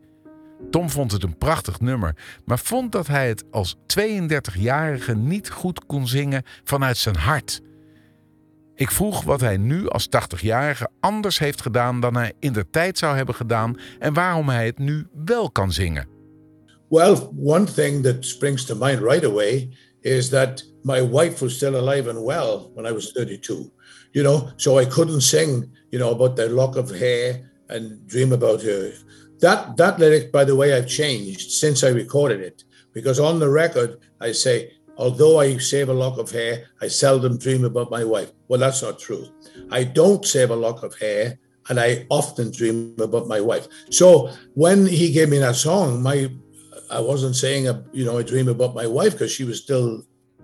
Tom 0.69 0.89
vond 0.89 1.11
het 1.11 1.23
een 1.23 1.37
prachtig 1.37 1.79
nummer, 1.79 2.15
maar 2.45 2.59
vond 2.59 2.91
dat 2.91 3.07
hij 3.07 3.27
het 3.27 3.43
als 3.51 3.75
32-jarige 3.99 5.15
niet 5.15 5.49
goed 5.49 5.85
kon 5.85 6.07
zingen 6.07 6.43
vanuit 6.63 6.97
zijn 6.97 7.17
hart. 7.17 7.61
Ik 8.75 8.91
vroeg 8.91 9.23
wat 9.23 9.41
hij 9.41 9.57
nu 9.57 9.87
als 9.87 10.07
80-jarige 10.07 10.89
anders 10.99 11.39
heeft 11.39 11.61
gedaan 11.61 11.99
dan 11.99 12.15
hij 12.15 12.33
in 12.39 12.53
de 12.53 12.69
tijd 12.69 12.97
zou 12.97 13.15
hebben 13.15 13.35
gedaan 13.35 13.75
en 13.99 14.13
waarom 14.13 14.49
hij 14.49 14.65
het 14.65 14.77
nu 14.77 15.07
wel 15.25 15.51
kan 15.51 15.71
zingen. 15.71 16.18
Well, 16.89 17.15
one 17.33 17.67
thing 17.67 18.01
that 18.03 18.25
springs 18.25 18.65
to 18.65 18.75
mind 18.75 19.01
right 19.01 19.23
away 19.23 19.71
is 20.01 20.29
that 20.31 20.63
my 20.83 21.01
wife 21.01 21.41
was 21.41 21.55
still 21.55 21.75
alive 21.75 22.07
and 22.07 22.23
well 22.23 22.71
when 22.73 22.85
I 22.85 22.91
was 22.91 23.11
32. 23.11 23.71
You 24.13 24.23
know, 24.23 24.51
so 24.57 24.79
I 24.79 24.85
couldn't 24.85 25.21
sing, 25.21 25.71
you 25.91 25.99
know, 25.99 26.11
about 26.11 26.35
the 26.35 26.49
lock 26.49 26.77
of 26.77 26.89
hair 26.89 27.51
and 27.69 28.07
dream 28.07 28.33
about 28.33 28.61
her. 28.63 28.91
That 29.39 29.77
that 29.77 29.99
lyric, 29.99 30.31
by 30.31 30.43
the 30.43 30.55
way, 30.55 30.73
I've 30.73 30.87
changed 30.87 31.51
since 31.51 31.83
I 31.83 31.89
recorded 31.89 32.41
it 32.41 32.63
because 32.93 33.19
on 33.19 33.39
the 33.39 33.49
record 33.49 33.99
I 34.19 34.31
say, 34.31 34.73
although 34.97 35.39
I 35.39 35.57
save 35.57 35.89
a 35.89 35.93
lock 35.93 36.17
of 36.17 36.31
hair, 36.31 36.65
I 36.81 36.87
seldom 36.87 37.37
dream 37.37 37.63
about 37.65 37.91
my 37.91 38.03
wife. 38.03 38.31
Well, 38.47 38.59
that's 38.59 38.81
not 38.81 38.99
true. 38.99 39.27
I 39.69 39.83
don't 39.83 40.25
save 40.25 40.49
a 40.49 40.55
lock 40.55 40.83
of 40.83 40.97
hair, 40.97 41.37
and 41.69 41.79
I 41.79 42.07
often 42.09 42.51
dream 42.51 42.95
about 42.99 43.27
my 43.27 43.39
wife. 43.39 43.67
So 43.91 44.31
when 44.55 44.87
he 44.87 45.11
gave 45.11 45.29
me 45.29 45.37
that 45.37 45.55
song, 45.55 46.01
my 46.01 46.29
I 46.91 46.99
wasn't 46.99 47.35
saying, 47.35 47.67
a 47.67 47.83
you 47.91 48.05
know, 48.05 48.17
I 48.17 48.23
dream 48.23 48.47
about 48.47 48.75
my 48.75 48.87
wife 48.87 49.13
because 49.13 49.31
she 49.31 49.43
was 49.43 49.61
still 49.61 50.03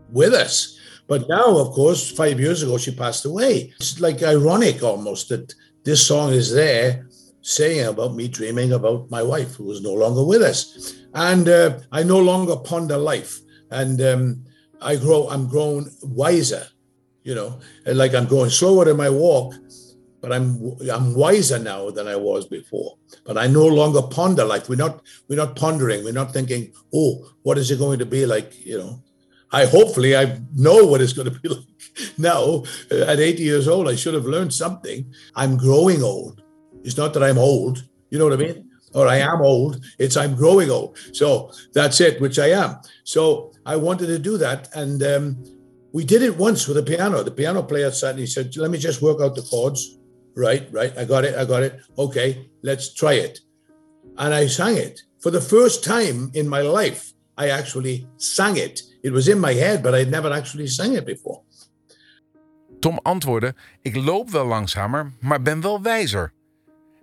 with 0.09 0.33
us. 0.33 0.77
But 1.07 1.27
now, 1.29 1.57
of 1.57 1.71
course, 1.71 2.11
five 2.11 2.39
years 2.39 2.63
ago, 2.63 2.77
she 2.77 2.91
passed 2.91 3.25
away. 3.25 3.73
It's 3.79 3.99
like 3.99 4.23
ironic 4.23 4.81
almost 4.81 5.29
that 5.29 5.53
this 5.83 6.05
song 6.05 6.33
is 6.33 6.53
there 6.53 7.07
saying 7.41 7.85
about 7.85 8.15
me 8.15 8.27
dreaming 8.27 8.73
about 8.73 9.09
my 9.11 9.21
wife 9.21 9.55
who 9.55 9.65
was 9.65 9.81
no 9.81 9.93
longer 9.93 10.23
with 10.23 10.41
us. 10.41 10.95
And 11.13 11.47
uh, 11.47 11.79
I 11.91 12.01
no 12.01 12.17
longer 12.19 12.55
ponder 12.55 12.97
life. 12.97 13.39
And 13.69 14.01
um, 14.01 14.45
I 14.81 14.95
grow, 14.95 15.29
I'm 15.29 15.47
grown 15.47 15.91
wiser, 16.01 16.65
you 17.23 17.35
know, 17.35 17.59
and 17.85 17.97
like 17.97 18.15
I'm 18.15 18.25
going 18.25 18.49
slower 18.49 18.89
in 18.89 18.97
my 18.97 19.09
walk, 19.09 19.53
but 20.25 20.33
I'm 20.33 20.75
I'm 20.91 21.13
wiser 21.13 21.59
now 21.59 21.91
than 21.91 22.07
I 22.07 22.15
was 22.15 22.47
before. 22.47 22.97
But 23.25 23.37
I 23.37 23.45
no 23.45 23.67
longer 23.67 24.01
ponder 24.01 24.43
life. 24.43 24.67
We're 24.67 24.75
not 24.75 25.03
we're 25.27 25.35
not 25.35 25.55
pondering. 25.55 26.03
We're 26.03 26.13
not 26.13 26.33
thinking, 26.33 26.73
oh, 26.91 27.29
what 27.43 27.59
is 27.59 27.69
it 27.69 27.77
going 27.77 27.99
to 27.99 28.07
be 28.07 28.25
like? 28.25 28.65
You 28.65 28.79
know, 28.79 29.03
I 29.51 29.67
hopefully 29.67 30.17
I 30.17 30.41
know 30.55 30.83
what 30.83 31.01
it's 31.01 31.13
going 31.13 31.31
to 31.31 31.39
be 31.39 31.49
like 31.49 31.67
now. 32.17 32.63
At 32.89 33.19
80 33.19 33.43
years 33.43 33.67
old, 33.67 33.87
I 33.87 33.95
should 33.95 34.15
have 34.15 34.25
learned 34.25 34.51
something. 34.51 35.13
I'm 35.35 35.57
growing 35.57 36.01
old. 36.01 36.41
It's 36.83 36.97
not 36.97 37.13
that 37.13 37.23
I'm 37.23 37.37
old, 37.37 37.83
you 38.09 38.17
know 38.17 38.25
what 38.25 38.33
I 38.33 38.37
mean? 38.37 38.71
Or 38.95 39.07
I 39.07 39.17
am 39.17 39.41
old. 39.41 39.85
It's 39.99 40.17
I'm 40.17 40.35
growing 40.35 40.71
old. 40.71 40.97
So 41.13 41.51
that's 41.73 42.01
it, 42.01 42.19
which 42.19 42.39
I 42.39 42.49
am. 42.49 42.77
So 43.03 43.53
I 43.63 43.75
wanted 43.75 44.07
to 44.07 44.17
do 44.17 44.39
that. 44.39 44.69
And 44.73 45.03
um, 45.03 45.43
we 45.93 46.03
did 46.03 46.23
it 46.23 46.35
once 46.35 46.67
with 46.67 46.77
a 46.77 46.83
piano. 46.83 47.21
The 47.21 47.29
piano 47.29 47.61
player 47.61 47.91
sat 47.91 48.11
and 48.11 48.19
he 48.19 48.25
said, 48.25 48.55
Let 48.57 48.71
me 48.71 48.79
just 48.79 49.03
work 49.03 49.21
out 49.21 49.35
the 49.35 49.43
chords. 49.43 49.99
Right, 50.35 50.67
right. 50.71 50.97
I 50.97 51.05
got 51.05 51.23
it. 51.23 51.35
I 51.35 51.45
got 51.45 51.63
it. 51.63 51.73
Okay, 51.97 52.49
let's 52.61 52.93
try 52.93 53.13
it. 53.13 53.41
And 54.17 54.33
I 54.33 54.47
sang 54.47 54.77
it. 54.77 55.05
For 55.19 55.31
the 55.31 55.41
first 55.41 55.83
time 55.83 56.29
in 56.31 56.47
my 56.47 56.61
life, 56.61 57.13
I 57.37 57.49
actually 57.49 58.07
sang 58.17 58.57
it 58.57 58.95
It 59.05 59.11
was 59.11 59.27
in 59.27 59.39
my 59.39 59.53
head, 59.53 59.81
but 59.81 59.93
I'd 59.93 60.09
never 60.09 60.31
actually 60.31 60.67
sang 60.67 60.95
it 60.95 61.05
before. 61.05 61.41
Tom 62.79 62.99
antwoordde: 63.01 63.55
Ik 63.81 63.95
loop 63.95 64.29
wel 64.29 64.45
langzamer, 64.45 65.11
maar 65.19 65.41
ben 65.41 65.61
wel 65.61 65.81
wijzer. 65.81 66.33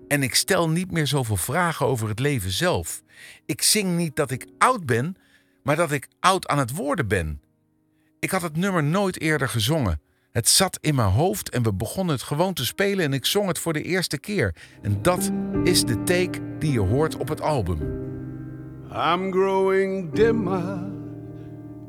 En 0.09 0.23
ik 0.23 0.35
stel 0.35 0.69
niet 0.69 0.91
meer 0.91 1.07
zoveel 1.07 1.37
vragen 1.37 1.87
over 1.87 2.09
het 2.09 2.19
leven 2.19 2.51
zelf. 2.51 3.03
Ik 3.47 3.62
zing 3.62 3.97
niet 3.97 4.17
dat 4.17 4.31
ik 4.31 4.47
oud 4.59 4.87
ben, 4.87 5.17
maar 5.62 5.77
dat 5.77 5.93
ik 5.93 6.09
oud 6.21 6.47
aan 6.47 6.59
het 6.59 6.75
worden 6.75 7.09
ben. 7.09 7.41
Ik 8.19 8.31
had 8.31 8.43
het 8.43 8.57
nummer 8.57 8.85
nooit 8.85 9.21
eerder 9.21 9.49
gezongen. 9.49 10.01
Het 10.33 10.49
zat 10.49 10.79
in 10.81 10.95
mijn 10.95 11.11
hoofd 11.11 11.51
en 11.51 11.62
we 11.62 11.73
begonnen 11.73 12.15
het 12.15 12.25
gewoon 12.25 12.53
te 12.53 12.65
spelen 12.65 13.05
en 13.05 13.12
ik 13.12 13.27
zong 13.27 13.47
het 13.47 13.59
voor 13.59 13.73
de 13.73 13.83
eerste 13.83 14.19
keer. 14.19 14.55
En 14.83 14.99
dat 15.03 15.31
is 15.65 15.85
de 15.85 16.03
take 16.03 16.39
die 16.59 16.73
je 16.73 16.81
hoort 16.81 17.17
op 17.17 17.29
het 17.29 17.41
album. 17.41 17.79
I'm 18.93 19.33
growing 19.33 20.12
dimmer 20.12 20.79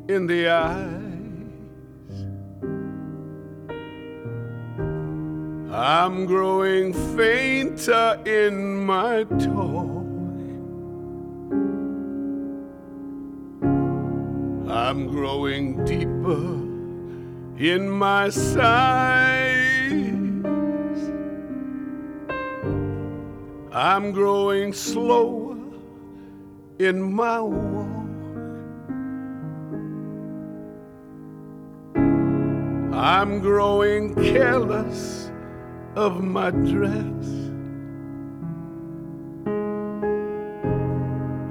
in 0.05 0.27
the 0.27 0.47
eyes. 0.47 1.01
I'm 5.71 6.27
growing 6.27 6.95
fainter 7.15 8.19
in 8.23 8.85
my 8.85 9.25
talk. 9.37 10.03
I'm 14.67 15.07
growing 15.09 15.85
deeper 15.85 16.71
in 17.57 17.89
my 17.89 18.29
sighs. 18.29 18.63
I'm 23.71 24.11
growing 24.11 24.73
slower 24.73 25.57
in 26.79 27.01
my 27.01 27.39
walk. 27.39 27.93
I'm 32.93 33.39
growing 33.39 34.15
careless 34.15 35.31
of 35.95 36.23
my 36.23 36.51
dress. 36.51 37.27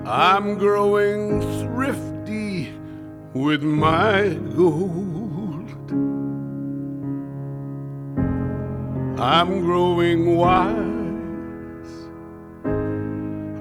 I'm 0.06 0.59
growing 0.59 1.40
thrifty 1.61 2.73
with 3.35 3.62
my 3.62 4.28
gold. 4.54 5.12
I'm 9.22 9.60
growing 9.60 10.34
wise. 10.34 10.74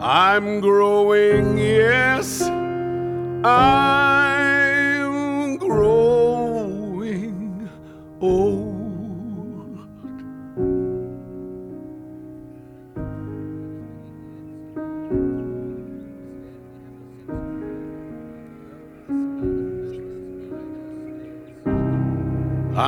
I'm 0.01 0.59
growing, 0.59 1.55
yes, 1.59 2.41
I'm 3.45 4.20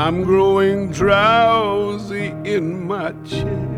I'm 0.05 0.23
growing 0.23 0.91
drowsy 0.91 2.33
in 2.43 2.87
my 2.87 3.13
chair. 3.23 3.69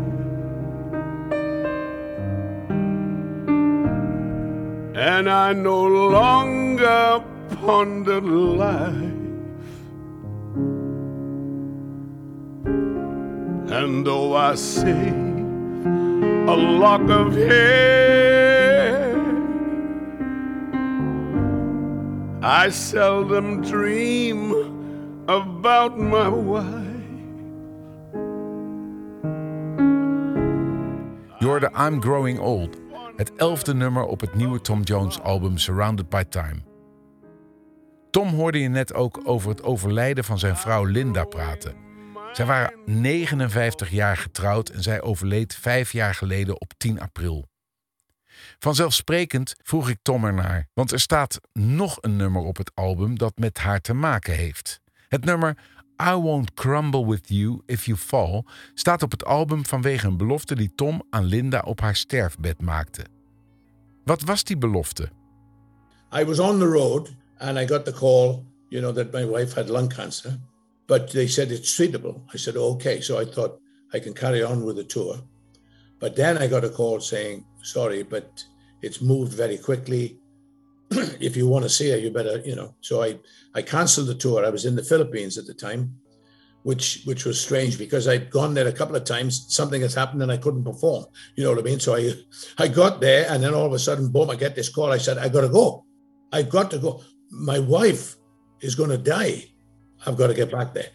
And 4.96 5.30
I 5.30 5.52
no 5.52 5.86
longer 5.86 7.22
ponder 7.60 8.20
life. 8.20 8.90
And 13.78 14.04
though 14.04 14.34
I 14.34 14.56
save 14.56 15.14
a 16.54 16.56
lock 16.56 17.08
of 17.08 17.36
hair, 17.36 19.14
I 22.42 22.70
seldom 22.70 23.62
dream 23.62 24.65
about 25.66 25.96
my 25.96 26.30
wife. 26.30 26.94
Je 31.38 31.46
hoorde 31.46 31.70
I'm 31.78 32.02
Growing 32.02 32.38
Old, 32.38 32.76
het 33.16 33.34
elfde 33.34 33.74
nummer 33.74 34.04
op 34.04 34.20
het 34.20 34.34
nieuwe 34.34 34.60
Tom 34.60 34.82
Jones 34.82 35.20
album 35.20 35.58
Surrounded 35.58 36.08
by 36.08 36.22
Time. 36.22 36.62
Tom 38.10 38.28
hoorde 38.28 38.60
je 38.60 38.68
net 38.68 38.94
ook 38.94 39.20
over 39.24 39.50
het 39.50 39.62
overlijden 39.62 40.24
van 40.24 40.38
zijn 40.38 40.56
vrouw 40.56 40.84
Linda 40.84 41.24
praten. 41.24 41.74
Zij 42.32 42.46
waren 42.46 42.74
59 42.84 43.90
jaar 43.90 44.16
getrouwd 44.16 44.68
en 44.68 44.82
zij 44.82 45.02
overleed 45.02 45.54
vijf 45.54 45.92
jaar 45.92 46.14
geleden 46.14 46.60
op 46.60 46.72
10 46.76 47.00
april. 47.00 47.48
Vanzelfsprekend 48.58 49.54
vroeg 49.62 49.88
ik 49.88 49.98
Tom 50.02 50.24
ernaar, 50.24 50.68
want 50.74 50.92
er 50.92 51.00
staat 51.00 51.40
nog 51.52 51.98
een 52.00 52.16
nummer 52.16 52.42
op 52.42 52.56
het 52.56 52.70
album 52.74 53.18
dat 53.18 53.36
met 53.36 53.58
haar 53.58 53.80
te 53.80 53.94
maken 53.94 54.34
heeft. 54.34 54.84
Het 55.08 55.24
nummer 55.24 55.56
I 56.02 56.14
Won't 56.14 56.54
Crumble 56.54 57.06
With 57.06 57.28
You 57.28 57.60
If 57.66 57.86
You 57.86 57.98
Fall 57.98 58.44
staat 58.74 59.02
op 59.02 59.10
het 59.10 59.24
album 59.24 59.66
vanwege 59.66 60.06
een 60.06 60.16
belofte 60.16 60.54
die 60.54 60.72
Tom 60.74 61.02
aan 61.10 61.24
Linda 61.24 61.60
op 61.60 61.80
haar 61.80 61.96
sterfbed 61.96 62.60
maakte. 62.60 63.04
Wat 64.04 64.22
was 64.22 64.44
die 64.44 64.56
belofte? 64.56 65.08
I 66.18 66.24
was 66.24 66.38
on 66.38 66.58
the 66.58 66.66
road 66.66 67.14
and 67.38 67.58
I 67.58 67.66
got 67.66 67.84
the 67.84 67.92
call, 67.92 68.44
you 68.68 68.82
know, 68.82 68.94
that 68.94 69.12
my 69.12 69.26
wife 69.26 69.54
had 69.54 69.68
lung 69.68 69.94
cancer. 69.94 70.38
But 70.86 71.10
they 71.10 71.26
said 71.26 71.50
it's 71.50 71.74
treatable. 71.74 72.22
I 72.34 72.38
said, 72.38 72.56
okay. 72.56 73.00
So 73.00 73.20
I 73.20 73.24
thought 73.24 73.60
I 73.92 74.00
can 74.00 74.12
carry 74.12 74.44
on 74.44 74.64
with 74.64 74.76
the 74.76 74.84
tour. 74.84 75.18
But 75.98 76.14
then 76.14 76.38
I 76.38 76.46
got 76.46 76.64
a 76.64 76.68
call 76.68 77.00
saying, 77.00 77.44
sorry, 77.62 78.04
but 78.04 78.44
it's 78.82 79.00
moved 79.00 79.32
very 79.32 79.58
quickly. 79.58 80.18
if 81.20 81.36
you 81.36 81.48
want 81.48 81.64
to 81.64 81.68
see 81.68 81.90
her, 81.90 81.96
you 81.96 82.10
better, 82.10 82.40
you 82.40 82.54
know. 82.54 82.74
So 82.80 83.02
I, 83.02 83.18
I 83.54 83.62
canceled 83.62 84.08
the 84.08 84.14
tour. 84.14 84.44
I 84.44 84.50
was 84.50 84.64
in 84.64 84.76
the 84.76 84.84
Philippines 84.84 85.38
at 85.38 85.46
the 85.46 85.54
time, 85.54 85.96
which 86.62 87.02
which 87.04 87.24
was 87.24 87.40
strange 87.40 87.78
because 87.78 88.06
I'd 88.06 88.30
gone 88.30 88.54
there 88.54 88.68
a 88.68 88.72
couple 88.72 88.96
of 88.96 89.04
times. 89.04 89.46
Something 89.48 89.82
has 89.82 89.94
happened 89.94 90.22
and 90.22 90.32
I 90.32 90.36
couldn't 90.36 90.64
perform. 90.64 91.06
You 91.34 91.44
know 91.44 91.50
what 91.50 91.58
I 91.58 91.62
mean? 91.62 91.80
So 91.80 91.96
I 91.96 92.12
I 92.58 92.68
got 92.68 93.00
there 93.00 93.26
and 93.30 93.42
then 93.42 93.54
all 93.54 93.66
of 93.66 93.72
a 93.72 93.78
sudden, 93.78 94.10
boom! 94.10 94.30
I 94.30 94.36
get 94.36 94.54
this 94.54 94.68
call. 94.68 94.92
I 94.92 94.98
said, 94.98 95.18
I 95.18 95.28
got 95.28 95.42
to 95.42 95.48
go. 95.48 95.84
I've 96.32 96.50
got 96.50 96.70
to 96.72 96.78
go. 96.78 97.02
My 97.30 97.58
wife 97.58 98.16
is 98.60 98.74
going 98.74 98.90
to 98.90 98.98
die. 98.98 99.44
I've 100.06 100.16
got 100.16 100.28
to 100.28 100.34
get 100.34 100.52
back 100.52 100.74
there. 100.74 100.90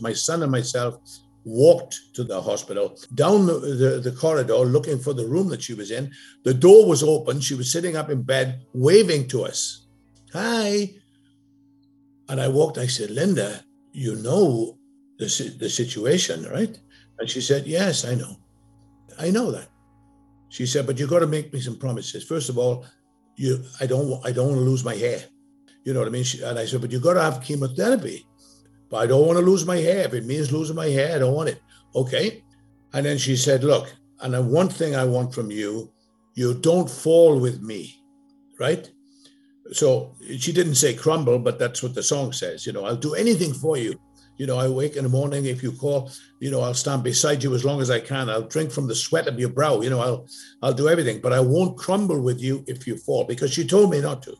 My 0.00 0.12
son 0.12 0.42
and 0.42 0.52
myself 0.52 1.00
walked 1.46 2.12
to 2.12 2.24
the 2.24 2.42
hospital 2.42 2.98
down 3.14 3.46
the, 3.46 3.54
the, 3.54 4.00
the, 4.10 4.10
corridor 4.10 4.56
looking 4.56 4.98
for 4.98 5.14
the 5.14 5.24
room 5.24 5.48
that 5.48 5.62
she 5.62 5.74
was 5.74 5.92
in. 5.92 6.10
The 6.42 6.52
door 6.52 6.84
was 6.86 7.04
open. 7.04 7.40
She 7.40 7.54
was 7.54 7.70
sitting 7.70 7.96
up 7.96 8.10
in 8.10 8.22
bed 8.22 8.66
waving 8.74 9.28
to 9.28 9.44
us. 9.44 9.86
Hi. 10.32 10.90
And 12.28 12.40
I 12.40 12.48
walked, 12.48 12.78
I 12.78 12.88
said, 12.88 13.10
Linda, 13.10 13.62
you 13.92 14.16
know 14.16 14.76
the, 15.18 15.56
the 15.60 15.70
situation, 15.70 16.44
right? 16.50 16.76
And 17.20 17.30
she 17.30 17.40
said, 17.40 17.64
Yes, 17.64 18.04
I 18.04 18.16
know. 18.16 18.36
I 19.18 19.30
know 19.30 19.52
that. 19.52 19.68
She 20.48 20.66
said, 20.66 20.86
but 20.86 20.98
you 20.98 21.06
got 21.06 21.20
to 21.20 21.26
make 21.26 21.52
me 21.52 21.60
some 21.60 21.76
promises. 21.76 22.24
First 22.24 22.48
of 22.48 22.58
all, 22.58 22.84
you 23.36 23.62
I 23.80 23.86
don't 23.86 24.24
I 24.24 24.32
don't 24.32 24.48
want 24.48 24.58
to 24.58 24.64
lose 24.64 24.84
my 24.84 24.94
hair. 24.94 25.22
You 25.84 25.92
know 25.92 26.00
what 26.00 26.08
I 26.08 26.10
mean? 26.10 26.24
She, 26.24 26.42
and 26.42 26.58
I 26.58 26.66
said, 26.66 26.80
but 26.80 26.90
you 26.90 26.98
got 26.98 27.14
to 27.14 27.22
have 27.22 27.42
chemotherapy. 27.42 28.25
But 28.90 28.98
I 28.98 29.06
don't 29.06 29.26
want 29.26 29.38
to 29.38 29.44
lose 29.44 29.66
my 29.66 29.76
hair. 29.76 30.06
If 30.06 30.14
it 30.14 30.24
means 30.24 30.52
losing 30.52 30.76
my 30.76 30.86
hair, 30.86 31.16
I 31.16 31.18
don't 31.18 31.34
want 31.34 31.48
it. 31.48 31.60
Okay. 31.94 32.42
And 32.92 33.04
then 33.04 33.18
she 33.18 33.36
said, 33.36 33.64
Look, 33.64 33.92
and 34.20 34.34
then 34.34 34.50
one 34.50 34.68
thing 34.68 34.94
I 34.94 35.04
want 35.04 35.34
from 35.34 35.50
you, 35.50 35.92
you 36.34 36.54
don't 36.54 36.88
fall 36.88 37.38
with 37.38 37.60
me. 37.60 38.00
Right? 38.58 38.90
So 39.72 40.14
she 40.38 40.52
didn't 40.52 40.76
say 40.76 40.94
crumble, 40.94 41.38
but 41.38 41.58
that's 41.58 41.82
what 41.82 41.94
the 41.94 42.02
song 42.02 42.32
says. 42.32 42.66
You 42.66 42.72
know, 42.72 42.84
I'll 42.84 42.96
do 42.96 43.14
anything 43.14 43.52
for 43.52 43.76
you. 43.76 43.98
You 44.38 44.46
know, 44.46 44.58
I 44.58 44.68
wake 44.68 44.96
in 44.96 45.02
the 45.02 45.08
morning. 45.08 45.46
If 45.46 45.62
you 45.62 45.72
call, 45.72 46.10
you 46.40 46.50
know, 46.50 46.60
I'll 46.60 46.74
stand 46.74 47.02
beside 47.02 47.42
you 47.42 47.54
as 47.54 47.64
long 47.64 47.80
as 47.80 47.90
I 47.90 48.00
can. 48.00 48.28
I'll 48.28 48.42
drink 48.42 48.70
from 48.70 48.86
the 48.86 48.94
sweat 48.94 49.28
of 49.28 49.40
your 49.40 49.48
brow. 49.48 49.80
You 49.80 49.90
know, 49.90 50.00
I'll 50.00 50.26
I'll 50.62 50.74
do 50.74 50.88
everything, 50.88 51.20
but 51.20 51.32
I 51.32 51.40
won't 51.40 51.78
crumble 51.78 52.20
with 52.20 52.40
you 52.40 52.64
if 52.66 52.86
you 52.86 52.96
fall 52.98 53.24
because 53.24 53.52
she 53.52 53.66
told 53.66 53.90
me 53.90 54.00
not 54.00 54.22
to. 54.24 54.36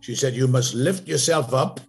She 0.00 0.14
said 0.14 0.34
you 0.34 0.46
must 0.48 0.74
lift 0.74 1.08
yourself 1.08 1.54
up 1.54 1.80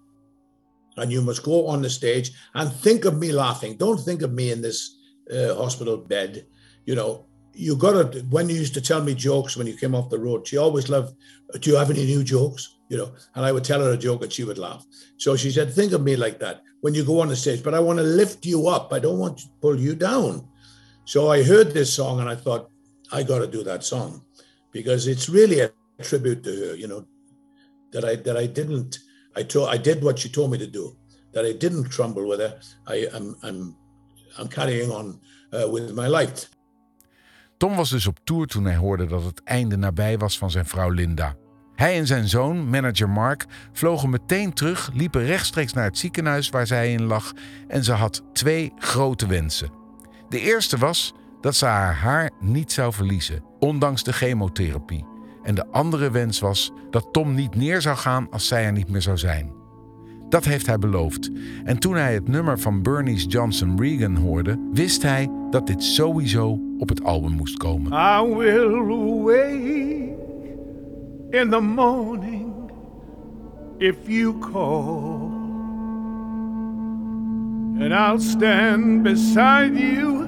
and 0.97 1.11
you 1.11 1.21
must 1.21 1.43
go 1.43 1.67
on 1.67 1.81
the 1.81 1.89
stage 1.89 2.31
and 2.55 2.71
think 2.71 3.05
of 3.05 3.17
me 3.17 3.31
laughing. 3.31 3.77
Don't 3.77 3.99
think 3.99 4.21
of 4.21 4.33
me 4.33 4.51
in 4.51 4.61
this 4.61 4.97
uh, 5.33 5.55
hospital 5.55 5.97
bed. 5.97 6.45
You 6.85 6.95
know, 6.95 7.25
you 7.53 7.75
got 7.75 8.11
to, 8.11 8.19
when 8.29 8.49
you 8.49 8.55
used 8.55 8.73
to 8.73 8.81
tell 8.81 9.01
me 9.01 9.13
jokes 9.13 9.55
when 9.55 9.67
you 9.67 9.75
came 9.77 9.95
off 9.95 10.09
the 10.09 10.19
road, 10.19 10.47
she 10.47 10.57
always 10.57 10.89
loved, 10.89 11.15
Do 11.59 11.69
you 11.69 11.75
have 11.77 11.89
any 11.89 12.05
new 12.05 12.23
jokes? 12.23 12.77
You 12.89 12.97
know, 12.97 13.11
and 13.35 13.45
I 13.45 13.51
would 13.51 13.63
tell 13.63 13.81
her 13.81 13.93
a 13.93 13.97
joke 13.97 14.23
and 14.23 14.31
she 14.31 14.43
would 14.43 14.57
laugh. 14.57 14.85
So 15.17 15.35
she 15.35 15.51
said, 15.51 15.71
Think 15.71 15.93
of 15.93 16.01
me 16.01 16.15
like 16.15 16.39
that 16.39 16.61
when 16.81 16.93
you 16.93 17.03
go 17.03 17.21
on 17.21 17.29
the 17.29 17.35
stage, 17.35 17.63
but 17.63 17.73
I 17.73 17.79
want 17.79 17.99
to 17.99 18.03
lift 18.03 18.45
you 18.45 18.67
up. 18.67 18.91
I 18.91 18.99
don't 18.99 19.19
want 19.19 19.37
to 19.39 19.45
pull 19.61 19.79
you 19.79 19.95
down. 19.95 20.47
So 21.05 21.31
I 21.31 21.43
heard 21.43 21.71
this 21.71 21.93
song 21.93 22.19
and 22.19 22.29
I 22.29 22.35
thought, 22.35 22.69
I 23.11 23.23
got 23.23 23.39
to 23.39 23.47
do 23.47 23.63
that 23.63 23.83
song 23.83 24.23
because 24.71 25.07
it's 25.07 25.29
really 25.29 25.59
a 25.59 25.71
tribute 26.01 26.43
to 26.43 26.49
her, 26.49 26.75
you 26.75 26.87
know, 26.87 27.05
that 27.91 28.03
I, 28.03 28.15
that 28.15 28.35
I 28.35 28.47
didn't, 28.47 28.99
I 29.37 29.45
told 29.45 29.73
I 29.73 29.81
did 29.81 30.03
what 30.03 30.19
she 30.19 30.29
told 30.29 30.49
me 30.49 30.57
to 30.57 30.69
do. 30.69 30.95
That 31.31 31.45
I 31.45 31.57
didn't 31.57 31.89
crumble 31.89 32.27
with 32.27 32.39
her. 32.39 32.57
I, 32.87 33.07
I'm, 33.15 33.35
I'm, 33.41 33.75
I'm 34.37 34.47
carrying 34.47 34.91
on 34.91 35.19
uh, 35.51 35.71
with 35.71 35.93
my 35.93 36.07
life. 36.07 36.49
Tom 37.57 37.75
was 37.75 37.89
dus 37.89 38.07
op 38.07 38.19
tour 38.23 38.47
toen 38.47 38.65
hij 38.65 38.75
hoorde 38.75 39.05
dat 39.05 39.23
het 39.23 39.43
einde 39.43 39.77
nabij 39.77 40.17
was 40.17 40.37
van 40.37 40.51
zijn 40.51 40.65
vrouw 40.65 40.89
Linda. 40.89 41.35
Hij 41.75 41.97
en 41.97 42.07
zijn 42.07 42.27
zoon, 42.27 42.69
manager 42.69 43.09
Mark, 43.09 43.45
vlogen 43.71 44.09
meteen 44.09 44.53
terug, 44.53 44.89
liepen 44.93 45.25
rechtstreeks 45.25 45.73
naar 45.73 45.83
het 45.83 45.97
ziekenhuis 45.97 46.49
waar 46.49 46.67
zij 46.67 46.91
in 46.91 47.03
lag 47.03 47.31
en 47.67 47.83
ze 47.83 47.91
had 47.91 48.23
twee 48.33 48.73
grote 48.77 49.27
wensen. 49.27 49.71
De 50.29 50.39
eerste 50.39 50.77
was 50.77 51.13
dat 51.41 51.55
ze 51.55 51.65
haar 51.65 51.95
haar 51.95 52.31
niet 52.39 52.71
zou 52.71 52.93
verliezen, 52.93 53.43
ondanks 53.59 54.03
de 54.03 54.13
chemotherapie. 54.13 55.12
En 55.43 55.55
de 55.55 55.65
andere 55.71 56.11
wens 56.11 56.39
was 56.39 56.73
dat 56.89 57.07
Tom 57.11 57.35
niet 57.35 57.55
neer 57.55 57.81
zou 57.81 57.97
gaan 57.97 58.27
als 58.31 58.47
zij 58.47 58.65
er 58.65 58.71
niet 58.71 58.89
meer 58.89 59.01
zou 59.01 59.17
zijn. 59.17 59.51
Dat 60.29 60.45
heeft 60.45 60.67
hij 60.67 60.77
beloofd. 60.77 61.31
En 61.63 61.79
toen 61.79 61.95
hij 61.95 62.13
het 62.13 62.27
nummer 62.27 62.59
van 62.59 62.81
Bernice 62.81 63.27
Johnson 63.27 63.81
Regan 63.81 64.15
hoorde, 64.15 64.57
wist 64.71 65.01
hij 65.01 65.29
dat 65.49 65.67
dit 65.67 65.83
sowieso 65.83 66.59
op 66.77 66.89
het 66.89 67.03
album 67.03 67.31
moest 67.31 67.57
komen. 67.57 67.91
I 67.91 68.35
will 68.35 69.21
wake 69.23 70.13
in 71.29 71.49
the 71.49 71.59
morning 71.59 72.53
if 73.77 73.95
you 74.07 74.39
call. 74.39 75.31
And 77.79 77.91
I'll 77.93 78.19
stand 78.19 79.03
beside 79.03 79.77
you 79.77 80.27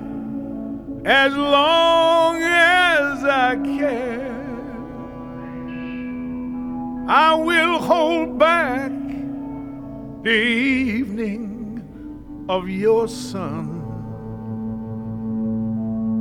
as 1.03 1.33
long 1.35 2.43
as 2.43 3.23
I 3.23 3.55
can. 3.79 4.24
I 7.07 7.35
will 7.35 7.79
hold 7.79 8.37
back 8.37 8.91
the 10.23 10.31
evening 10.31 11.83
of 12.47 12.67
your 12.67 13.07
son, 13.07 13.83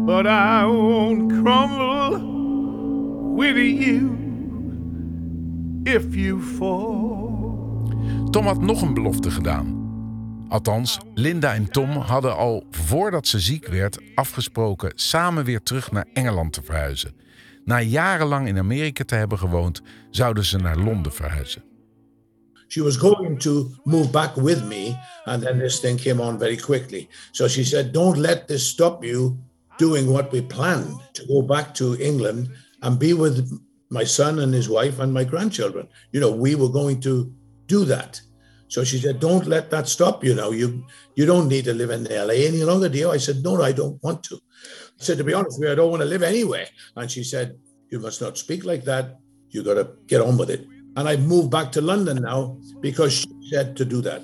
but 0.04 0.26
I 0.26 0.66
won't 0.66 1.32
crumble 1.32 2.18
with 3.34 3.56
you 3.56 4.18
if 5.84 6.14
you 6.14 6.40
fall. 6.40 7.42
Tom 8.30 8.46
had 8.46 8.60
nog 8.60 8.82
een 8.82 8.94
belofte 8.94 9.30
gedaan. 9.30 9.82
Althans, 10.48 10.98
Linda 11.14 11.54
en 11.54 11.70
Tom 11.70 11.90
hadden 11.90 12.36
al 12.36 12.64
voordat 12.70 13.26
ze 13.26 13.40
ziek 13.40 13.66
werd 13.66 14.00
afgesproken 14.14 14.92
samen 14.94 15.44
weer 15.44 15.62
terug 15.62 15.92
naar 15.92 16.06
Engeland 16.12 16.52
te 16.52 16.62
verhuizen. 16.62 17.23
Na 17.64 17.80
jarenlang 17.82 18.48
in 18.48 18.58
Amerika 18.58 19.04
te 19.04 19.14
hebben 19.14 19.38
gewoond, 19.38 19.82
zouden 20.10 20.44
ze 20.44 20.58
naar 20.58 20.78
Londen 20.78 21.12
verhuizen. 21.12 21.62
She 22.68 22.82
was 22.82 22.96
going 22.96 23.38
to 23.38 23.70
move 23.84 24.10
back 24.10 24.36
with 24.36 24.64
me, 24.64 24.96
and 25.24 25.42
then 25.42 25.58
this 25.58 25.80
thing 25.80 26.00
came 26.00 26.22
on 26.22 26.38
very 26.38 26.56
quickly. 26.56 27.08
So 27.32 27.48
she 27.48 27.64
said, 27.64 27.92
Don't 27.92 28.16
let 28.16 28.46
this 28.46 28.66
stop 28.66 29.04
you 29.04 29.36
doing 29.76 30.08
what 30.08 30.32
we 30.32 30.42
planned 30.42 31.00
to 31.12 31.26
go 31.26 31.42
back 31.42 31.74
to 31.74 31.94
England 32.00 32.48
and 32.80 32.98
be 32.98 33.12
with 33.12 33.48
my 33.88 34.04
son 34.04 34.38
and 34.38 34.52
his 34.54 34.68
wife 34.68 34.98
and 34.98 35.12
my 35.12 35.24
grandchildren. 35.24 35.88
You 36.10 36.20
know, 36.20 36.32
we 36.32 36.54
were 36.54 36.70
going 36.70 37.00
to 37.00 37.32
do 37.66 37.84
that. 37.84 38.20
So 38.74 38.82
she 38.84 38.98
said, 38.98 39.16
Don't 39.20 39.46
let 39.46 39.70
that 39.70 39.86
stop 39.88 40.24
you 40.26 40.34
now. 40.34 40.50
You 40.60 40.68
you 41.18 41.26
don't 41.26 41.48
need 41.48 41.64
to 41.64 41.74
live 41.74 41.90
in 41.96 42.04
LA 42.28 42.36
any 42.50 42.64
longer, 42.70 42.88
do 42.88 42.98
you? 42.98 43.10
I 43.16 43.20
said, 43.26 43.36
No, 43.46 43.62
I 43.70 43.72
don't 43.80 43.98
want 44.02 44.20
to. 44.28 44.36
I 45.00 45.04
said, 45.04 45.18
to 45.18 45.24
be 45.24 45.34
honest 45.34 45.58
with 45.58 45.66
you, 45.66 45.72
I 45.72 45.76
don't 45.76 45.90
want 45.90 46.02
to 46.02 46.08
live 46.08 46.22
anywhere. 46.22 46.66
And 46.96 47.10
she 47.10 47.24
said, 47.24 47.56
you 47.90 48.00
must 48.00 48.20
not 48.20 48.38
speak 48.38 48.64
like 48.64 48.84
that. 48.84 49.18
You 49.50 49.62
got 49.62 49.74
to 49.74 49.86
get 50.06 50.20
on 50.20 50.36
with 50.36 50.50
it. 50.50 50.66
And 50.96 51.08
I 51.08 51.16
moved 51.16 51.50
back 51.50 51.72
to 51.72 51.80
London 51.80 52.22
now 52.22 52.58
because 52.80 53.12
she 53.12 53.28
said 53.50 53.76
to 53.76 53.84
do 53.86 54.00
that. 54.02 54.22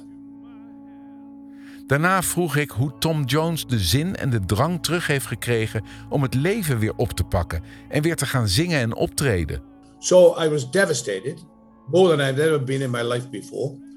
Daarna 1.86 2.22
vroeg 2.22 2.56
ik 2.56 2.70
hoe 2.70 2.92
Tom 2.98 3.24
Jones 3.24 3.66
de 3.66 3.78
zin 3.78 4.16
en 4.16 4.30
de 4.30 4.44
drang 4.44 4.82
terug 4.82 5.06
heeft 5.06 5.26
gekregen 5.26 5.84
om 6.08 6.22
het 6.22 6.34
leven 6.34 6.78
weer 6.78 6.94
op 6.96 7.12
te 7.12 7.24
pakken 7.24 7.62
en 7.88 8.02
weer 8.02 8.16
te 8.16 8.26
gaan 8.26 8.48
zingen 8.48 8.80
en 8.80 8.94
optreden. 8.94 9.62
So 9.98 10.42
I 10.44 10.48
was 10.48 10.70
devastated, 10.70 11.44
more 11.86 12.16
than 12.16 12.28
I've 12.28 12.42
ever 12.42 12.64
been 12.64 12.80
in 12.80 12.90
my 12.90 13.02
life 13.02 13.28
before. 13.28 13.89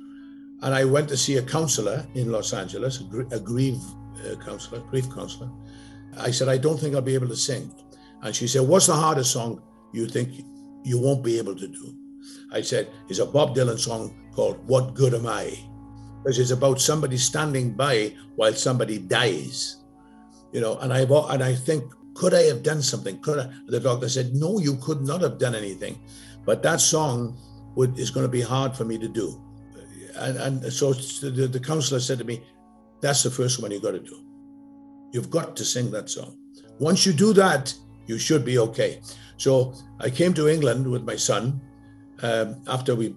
And 0.64 0.74
I 0.74 0.86
went 0.86 1.10
to 1.10 1.18
see 1.18 1.36
a 1.38 1.42
counselor 1.42 2.08
in 2.16 2.32
Los 2.32 2.54
Angeles, 2.54 3.02
a, 3.32 3.40
grief 3.40 3.78
uh, 4.26 4.36
counselor, 4.38 4.80
grief 4.80 5.14
counselor. 5.14 5.50
I 6.18 6.32
said, 6.32 6.48
I 6.48 6.58
don't 6.58 6.80
think 6.80 6.96
I'll 6.96 7.02
be 7.02 7.16
able 7.16 7.28
to 7.28 7.36
sing. 7.36 7.70
And 8.22 8.34
she 8.34 8.48
said, 8.48 8.62
What's 8.62 8.88
the 8.88 8.96
hardest 8.96 9.32
song 9.34 9.62
you 9.92 10.08
think 10.08 10.46
you 10.84 11.02
won't 11.02 11.22
be 11.22 11.38
able 11.38 11.56
to 11.56 11.68
do? 11.68 11.96
I 12.54 12.62
said, 12.62 12.90
It's 13.10 13.20
a 13.20 13.26
Bob 13.26 13.54
Dylan 13.54 13.78
song 13.78 14.16
called 14.34 14.66
What 14.66 14.94
Good 14.94 15.14
Am 15.14 15.28
I? 15.28 15.54
Because 16.24 16.40
it's 16.40 16.52
about 16.52 16.80
somebody 16.80 17.18
standing 17.18 17.74
by 17.74 18.16
while 18.38 18.54
somebody 18.54 19.00
dies. 19.00 19.84
You 20.54 20.62
know, 20.62 20.78
and 20.78 20.94
I 20.94 21.02
and 21.02 21.44
I 21.44 21.56
think, 21.56 21.92
could 22.14 22.34
I 22.34 22.44
have 22.44 22.64
done 22.64 22.82
something? 22.82 23.20
Could 23.20 23.40
I? 23.40 23.50
The 23.68 23.82
doctor 23.82 24.08
said, 24.08 24.34
No, 24.34 24.60
you 24.60 24.78
could 24.78 25.02
not 25.02 25.20
have 25.20 25.40
done 25.40 25.56
anything. 25.56 26.00
But 26.46 26.64
that 26.64 26.80
song 26.80 27.38
would, 27.76 28.00
is 28.00 28.12
going 28.12 28.26
to 28.26 28.32
be 28.32 28.42
hard 28.42 28.78
for 28.78 28.86
me 28.86 28.98
to 28.98 29.10
do. 29.10 29.44
And, 30.16 30.38
and 30.38 30.74
so 30.74 30.94
the, 30.94 31.48
the 31.48 31.60
counselor 31.60 32.00
said 32.00 32.20
to 32.20 32.24
me, 32.24 32.44
That's 33.02 33.24
the 33.24 33.32
first 33.32 33.62
one 33.62 33.72
you 33.72 33.80
got 33.80 33.92
to 33.92 34.00
do. 34.00 34.24
You've 35.12 35.30
got 35.30 35.56
to 35.58 35.66
sing 35.66 35.92
that 35.92 36.10
song. 36.10 36.38
Once 36.80 37.06
you 37.06 37.14
do 37.14 37.34
that, 37.34 37.74
you 38.08 38.18
should 38.18 38.44
be 38.44 38.58
okay. 38.58 39.02
So 39.38 39.74
I 40.00 40.10
came 40.10 40.34
to 40.36 40.48
England 40.48 40.90
with 40.90 41.04
my 41.04 41.16
son 41.16 41.62
um, 42.22 42.62
after 42.68 42.96
we 42.96 43.16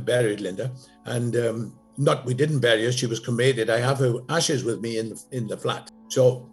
buried 0.00 0.40
Linda, 0.40 0.72
and 1.04 1.36
um, 1.36 1.78
not 1.96 2.24
we 2.24 2.34
didn't 2.34 2.60
bury 2.60 2.84
her; 2.84 2.92
she 2.92 3.06
was 3.06 3.20
cremated. 3.20 3.70
I 3.70 3.78
have 3.78 3.98
her 3.98 4.14
ashes 4.28 4.64
with 4.64 4.80
me 4.80 4.98
in 4.98 5.10
the, 5.10 5.24
in 5.32 5.46
the 5.46 5.56
flat. 5.56 5.90
So 6.08 6.48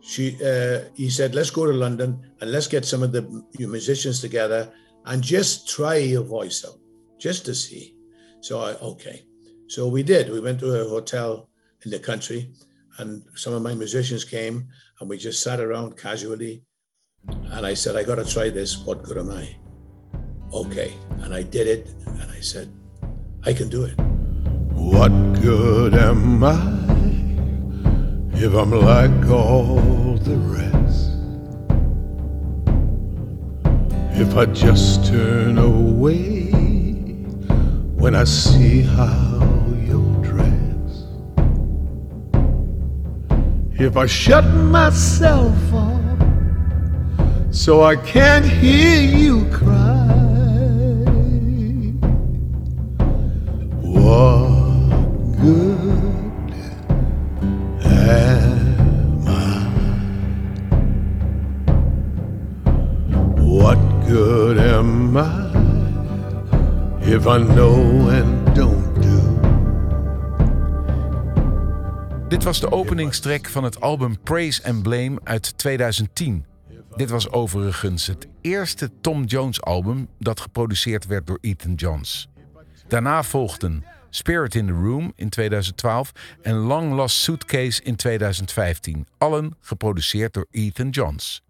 she, 0.00 0.36
uh, 0.44 0.80
he 0.94 1.10
said, 1.10 1.34
"Let's 1.34 1.50
go 1.50 1.66
to 1.66 1.72
London 1.72 2.20
and 2.40 2.50
let's 2.50 2.66
get 2.66 2.84
some 2.84 3.02
of 3.02 3.12
the 3.12 3.22
musicians 3.58 4.20
together 4.20 4.72
and 5.06 5.22
just 5.22 5.68
try 5.68 5.96
your 5.96 6.22
voice 6.22 6.64
out, 6.66 6.78
just 7.18 7.44
to 7.46 7.54
see. 7.54 7.94
So 8.40 8.60
I, 8.60 8.72
okay. 8.74 9.24
So 9.72 9.88
we 9.88 10.02
did. 10.02 10.28
We 10.30 10.38
went 10.38 10.60
to 10.60 10.68
a 10.82 10.86
hotel 10.86 11.48
in 11.82 11.90
the 11.90 11.98
country, 11.98 12.52
and 12.98 13.24
some 13.34 13.54
of 13.54 13.62
my 13.62 13.74
musicians 13.74 14.22
came, 14.22 14.68
and 15.00 15.08
we 15.08 15.16
just 15.16 15.42
sat 15.42 15.60
around 15.60 15.96
casually. 15.96 16.62
And 17.26 17.64
I 17.64 17.72
said, 17.72 17.96
I 17.96 18.02
got 18.02 18.16
to 18.16 18.26
try 18.26 18.50
this. 18.50 18.76
What 18.84 19.02
good 19.02 19.16
am 19.16 19.30
I? 19.30 19.56
Okay. 20.52 20.92
And 21.22 21.32
I 21.32 21.42
did 21.42 21.66
it, 21.68 21.88
and 22.04 22.30
I 22.30 22.40
said, 22.40 22.68
I 23.46 23.54
can 23.54 23.70
do 23.70 23.84
it. 23.84 23.98
What 24.76 25.08
good 25.40 25.94
am 25.94 26.44
I 26.44 26.60
if 28.36 28.52
I'm 28.52 28.72
like 28.72 29.30
all 29.30 30.18
the 30.20 30.36
rest? 30.52 31.16
If 34.20 34.36
I 34.36 34.44
just 34.52 35.06
turn 35.06 35.56
away 35.56 36.50
when 37.96 38.14
I 38.14 38.24
see 38.24 38.82
how 38.82 39.31
If 43.82 43.96
I 43.96 44.06
shut 44.06 44.44
myself 44.44 45.74
off 45.74 45.98
so 47.50 47.82
I 47.82 47.96
can't 47.96 48.44
hear 48.44 49.00
you 49.02 49.44
cry? 49.50 50.06
What 53.80 55.02
good 55.42 56.54
am 57.82 59.26
I? 59.26 59.40
What 63.40 63.80
good 64.06 64.58
am 64.58 65.16
I 65.16 65.28
if 67.02 67.26
I 67.26 67.38
know 67.38 67.71
was 72.52 72.60
de 72.60 72.76
openingstrek 72.76 73.48
van 73.48 73.64
het 73.64 73.80
album 73.80 74.20
Praise 74.20 74.64
and 74.64 74.82
Blame 74.82 75.20
uit 75.24 75.58
2010. 75.58 76.46
Dit 76.96 77.10
was 77.10 77.30
overigens 77.30 78.06
het 78.06 78.28
eerste 78.40 78.90
Tom 79.00 79.24
Jones 79.24 79.62
album 79.62 80.08
dat 80.18 80.40
geproduceerd 80.40 81.06
werd 81.06 81.26
door 81.26 81.38
Ethan 81.40 81.74
Johns. 81.74 82.28
Daarna 82.88 83.22
volgden 83.22 83.84
Spirit 84.10 84.54
in 84.54 84.66
the 84.66 84.72
Room 84.72 85.12
in 85.16 85.28
2012 85.28 86.12
en 86.42 86.54
Long 86.54 86.92
Lost 86.92 87.16
Suitcase 87.16 87.82
in 87.82 87.96
2015, 87.96 89.06
allen 89.18 89.56
geproduceerd 89.60 90.32
door 90.32 90.46
Ethan 90.50 90.88
Johns. 90.88 91.42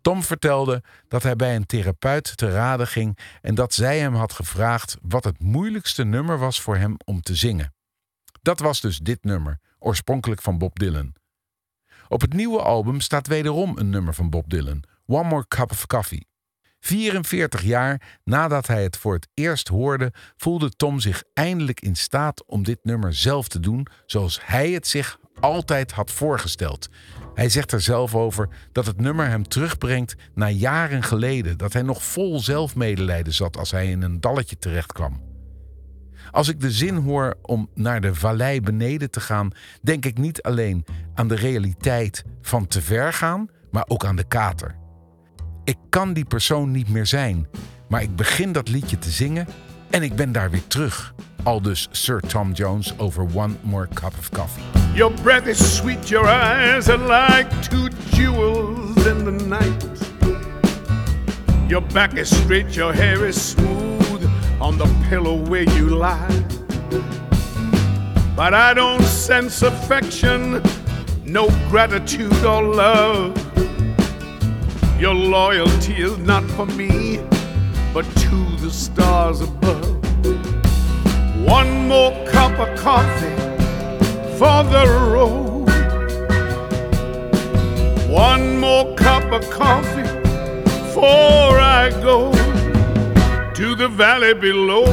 Tom 0.00 0.22
vertelde 0.22 0.82
dat 1.08 1.22
hij 1.22 1.36
bij 1.36 1.56
een 1.56 1.66
therapeut 1.66 2.36
te 2.36 2.50
raden 2.50 2.86
ging 2.86 3.18
en 3.42 3.54
dat 3.54 3.74
zij 3.74 3.98
hem 3.98 4.14
had 4.14 4.32
gevraagd 4.32 4.96
wat 5.02 5.24
het 5.24 5.42
moeilijkste 5.42 6.04
nummer 6.04 6.38
was 6.38 6.60
voor 6.60 6.76
hem 6.76 6.96
om 7.04 7.20
te 7.22 7.34
zingen. 7.34 7.72
Dat 8.48 8.60
was 8.60 8.80
dus 8.80 8.98
dit 8.98 9.24
nummer, 9.24 9.58
oorspronkelijk 9.78 10.42
van 10.42 10.58
Bob 10.58 10.78
Dylan. 10.78 11.14
Op 12.08 12.20
het 12.20 12.32
nieuwe 12.32 12.62
album 12.62 13.00
staat 13.00 13.26
wederom 13.26 13.78
een 13.78 13.90
nummer 13.90 14.14
van 14.14 14.30
Bob 14.30 14.50
Dylan, 14.50 14.82
One 15.06 15.28
More 15.28 15.48
Cup 15.48 15.70
of 15.70 15.86
Coffee. 15.86 16.26
44 16.80 17.62
jaar 17.62 18.18
nadat 18.24 18.66
hij 18.66 18.82
het 18.82 18.96
voor 18.96 19.14
het 19.14 19.28
eerst 19.34 19.68
hoorde, 19.68 20.12
voelde 20.36 20.70
Tom 20.70 21.00
zich 21.00 21.22
eindelijk 21.34 21.80
in 21.80 21.96
staat 21.96 22.44
om 22.44 22.62
dit 22.62 22.78
nummer 22.82 23.14
zelf 23.14 23.48
te 23.48 23.60
doen 23.60 23.86
zoals 24.06 24.40
hij 24.42 24.70
het 24.70 24.86
zich 24.86 25.18
altijd 25.40 25.92
had 25.92 26.10
voorgesteld. 26.10 26.88
Hij 27.34 27.48
zegt 27.48 27.72
er 27.72 27.80
zelf 27.80 28.14
over 28.14 28.48
dat 28.72 28.86
het 28.86 29.00
nummer 29.00 29.28
hem 29.28 29.48
terugbrengt 29.48 30.14
naar 30.34 30.50
jaren 30.50 31.02
geleden, 31.02 31.58
dat 31.58 31.72
hij 31.72 31.82
nog 31.82 32.04
vol 32.04 32.40
zelfmedelijden 32.40 33.34
zat 33.34 33.56
als 33.56 33.70
hij 33.70 33.90
in 33.90 34.02
een 34.02 34.20
dalletje 34.20 34.58
terechtkwam. 34.58 35.27
Als 36.30 36.48
ik 36.48 36.60
de 36.60 36.70
zin 36.70 36.96
hoor 36.96 37.34
om 37.42 37.68
naar 37.74 38.00
de 38.00 38.14
vallei 38.14 38.60
beneden 38.60 39.10
te 39.10 39.20
gaan, 39.20 39.50
denk 39.82 40.04
ik 40.04 40.18
niet 40.18 40.42
alleen 40.42 40.84
aan 41.14 41.28
de 41.28 41.34
realiteit 41.34 42.24
van 42.42 42.66
te 42.66 42.82
ver 42.82 43.12
gaan, 43.12 43.48
maar 43.70 43.84
ook 43.86 44.04
aan 44.04 44.16
de 44.16 44.28
kater. 44.28 44.76
Ik 45.64 45.76
kan 45.88 46.12
die 46.12 46.24
persoon 46.24 46.70
niet 46.70 46.88
meer 46.88 47.06
zijn, 47.06 47.46
maar 47.88 48.02
ik 48.02 48.16
begin 48.16 48.52
dat 48.52 48.68
liedje 48.68 48.98
te 48.98 49.10
zingen 49.10 49.46
en 49.90 50.02
ik 50.02 50.16
ben 50.16 50.32
daar 50.32 50.50
weer 50.50 50.66
terug. 50.66 51.14
Al 51.42 51.62
dus 51.62 51.88
Sir 51.90 52.20
Tom 52.20 52.52
Jones 52.52 52.98
over 52.98 53.26
One 53.34 53.54
More 53.62 53.88
Cup 53.94 54.12
of 54.18 54.30
Coffee. 54.30 54.62
Your 54.94 55.14
breath 55.22 55.46
is 55.46 55.76
sweet, 55.76 56.08
your 56.08 56.28
eyes 56.28 56.88
are 56.88 56.98
like 56.98 57.60
two 57.60 57.88
jewels 58.10 59.06
in 59.06 59.24
the 59.24 59.44
night. 59.46 59.86
Your 61.68 61.86
back 61.92 62.12
is 62.12 62.36
straight, 62.36 62.74
your 62.74 62.94
hair 62.94 63.26
is 63.26 63.50
smooth 63.50 63.87
on 64.60 64.76
the 64.76 64.86
pillow 65.08 65.36
where 65.48 65.62
you 65.62 65.88
lie. 65.88 66.44
But 68.34 68.54
I 68.54 68.74
don't 68.74 69.02
sense 69.02 69.62
affection, 69.62 70.62
no 71.24 71.48
gratitude 71.68 72.44
or 72.44 72.62
love. 72.62 73.36
Your 75.00 75.14
loyalty 75.14 75.94
is 75.94 76.18
not 76.18 76.44
for 76.50 76.66
me, 76.66 77.18
but 77.94 78.04
to 78.04 78.56
the 78.56 78.70
stars 78.70 79.40
above. 79.40 79.96
One 81.44 81.88
more 81.88 82.12
cup 82.26 82.58
of 82.58 82.78
coffee 82.78 83.36
for 84.38 84.64
the 84.64 84.84
road. 85.12 85.68
One 88.08 88.58
more 88.58 88.94
cup 88.96 89.30
of 89.32 89.48
coffee 89.50 90.02
before 90.64 91.58
I 91.60 91.90
go 92.02 92.32
to 93.58 93.74
the 93.74 93.90
valley 93.90 94.38
below. 94.38 94.86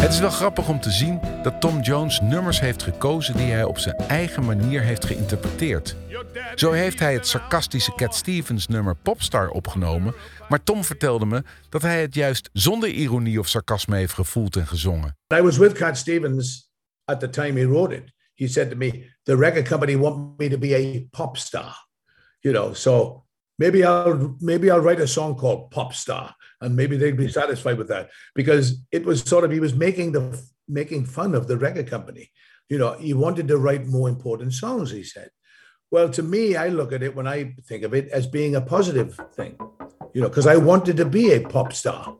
Het 0.00 0.12
is 0.12 0.20
wel 0.20 0.30
grappig 0.30 0.68
om 0.68 0.80
te 0.80 0.90
zien 0.90 1.20
dat 1.42 1.60
Tom 1.60 1.80
Jones 1.80 2.20
nummers 2.20 2.60
heeft 2.60 2.82
gekozen 2.82 3.36
die 3.36 3.50
hij 3.50 3.64
op 3.64 3.78
zijn 3.78 3.96
eigen 3.96 4.44
manier 4.44 4.82
heeft 4.82 5.04
geïnterpreteerd. 5.04 5.96
Zo 6.54 6.70
heeft 6.70 6.98
hij 6.98 7.12
het 7.12 7.26
sarcastische 7.26 7.92
Cat 7.94 8.14
Stevens 8.14 8.66
nummer 8.66 8.96
Popstar 8.96 9.48
opgenomen, 9.48 10.14
maar 10.48 10.62
Tom 10.62 10.84
vertelde 10.84 11.26
me 11.26 11.42
dat 11.68 11.82
hij 11.82 12.00
het 12.00 12.14
juist 12.14 12.50
zonder 12.52 12.88
ironie 12.88 13.38
of 13.38 13.48
sarcasme 13.48 13.96
heeft 13.96 14.14
gevoeld 14.14 14.56
en 14.56 14.66
gezongen. 14.66 15.16
I 15.34 15.40
was 15.40 15.56
with 15.56 15.72
Cat 15.72 15.96
Stevens 15.96 16.70
at 17.04 17.20
the 17.20 17.30
time 17.30 17.60
he 17.60 17.66
wrote 17.66 17.94
it. 17.94 18.12
He 18.34 18.48
said 18.48 18.70
to 18.70 18.76
me, 18.76 19.16
"The 19.22 19.36
record 19.36 19.68
company 19.68 19.96
want 19.96 20.38
me 20.38 20.48
to 20.48 20.58
be 20.58 20.74
a 20.76 21.16
pop 21.16 21.36
star." 21.36 21.88
You 22.38 22.54
know, 22.54 22.74
so 22.74 23.24
maybe 23.54 23.78
I'll 23.78 24.34
maybe 24.38 24.66
I'll 24.66 24.82
write 24.82 25.02
a 25.02 25.06
song 25.06 25.36
called 25.36 25.70
Pop 25.70 25.92
Star, 25.92 26.36
and 26.62 26.76
maybe 26.76 26.96
they'd 26.96 27.16
be 27.16 27.28
satisfied 27.28 27.78
with 27.78 27.88
that 27.88 28.10
because 28.34 28.80
it 28.90 29.04
was 29.04 29.20
sort 29.20 29.44
of 29.44 29.50
he 29.50 29.60
was 29.60 29.74
making 29.74 30.12
the 30.12 30.40
making 30.68 31.04
fun 31.04 31.34
of 31.34 31.48
the 31.48 31.56
record 31.56 31.88
company. 31.90 32.30
You 32.68 32.78
know, 32.78 32.94
he 32.94 33.12
wanted 33.12 33.48
to 33.48 33.58
write 33.58 33.86
more 33.86 34.08
important 34.08 34.54
songs. 34.54 34.90
He 34.90 35.04
said. 35.04 35.30
Well, 35.90 36.08
to 36.10 36.22
me, 36.22 36.56
I 36.56 36.68
look 36.68 36.90
at 36.92 37.02
it 37.02 37.14
when 37.14 37.26
I 37.26 37.54
think 37.66 37.82
of 37.82 37.92
it 37.92 38.08
as 38.08 38.26
being 38.26 38.56
a 38.56 38.62
positive 38.62 39.20
thing. 39.34 39.58
You 40.14 40.22
know, 40.22 40.28
because 40.30 40.46
I 40.46 40.56
wanted 40.56 40.96
to 40.96 41.04
be 41.04 41.32
a 41.32 41.40
pop 41.40 41.74
star 41.74 42.16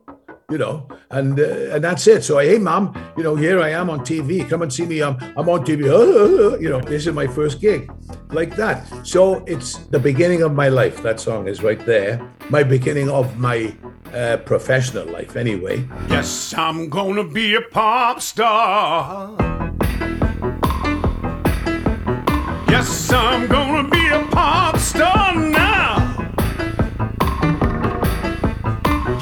you 0.53 0.59
know, 0.59 0.87
and 1.09 1.39
uh, 1.39 1.73
and 1.73 1.83
that's 1.83 2.05
it. 2.05 2.23
So, 2.23 2.37
hey, 2.37 2.59
mom, 2.59 2.93
you 3.17 3.23
know, 3.23 3.35
here 3.35 3.59
I 3.61 3.69
am 3.69 3.89
on 3.89 4.01
TV. 4.01 4.47
Come 4.47 4.61
and 4.61 4.71
see 4.71 4.85
me. 4.85 5.01
I'm 5.01 5.17
I'm 5.35 5.49
on 5.49 5.65
TV. 5.65 5.79
you 6.61 6.69
know, 6.69 6.79
this 6.81 7.07
is 7.07 7.13
my 7.13 7.27
first 7.27 7.59
gig, 7.59 7.91
like 8.33 8.55
that. 8.55 8.85
So 9.05 9.43
it's 9.45 9.77
the 9.77 9.99
beginning 9.99 10.41
of 10.41 10.53
my 10.53 10.69
life. 10.69 11.01
That 11.03 11.19
song 11.19 11.47
is 11.47 11.61
right 11.61 11.83
there. 11.85 12.19
My 12.49 12.63
beginning 12.63 13.09
of 13.09 13.37
my 13.37 13.75
uh, 14.13 14.37
professional 14.37 15.05
life, 15.07 15.35
anyway. 15.35 15.87
Yes, 16.09 16.53
I'm 16.57 16.89
gonna 16.89 17.23
be 17.23 17.55
a 17.55 17.61
pop 17.61 18.21
star. 18.21 19.35
Yes, 22.69 23.11
I'm 23.11 23.47
gonna 23.47 23.87
be 23.89 24.07
a 24.07 24.25
pop 24.31 24.77
star 24.77 25.35
now. 25.35 26.33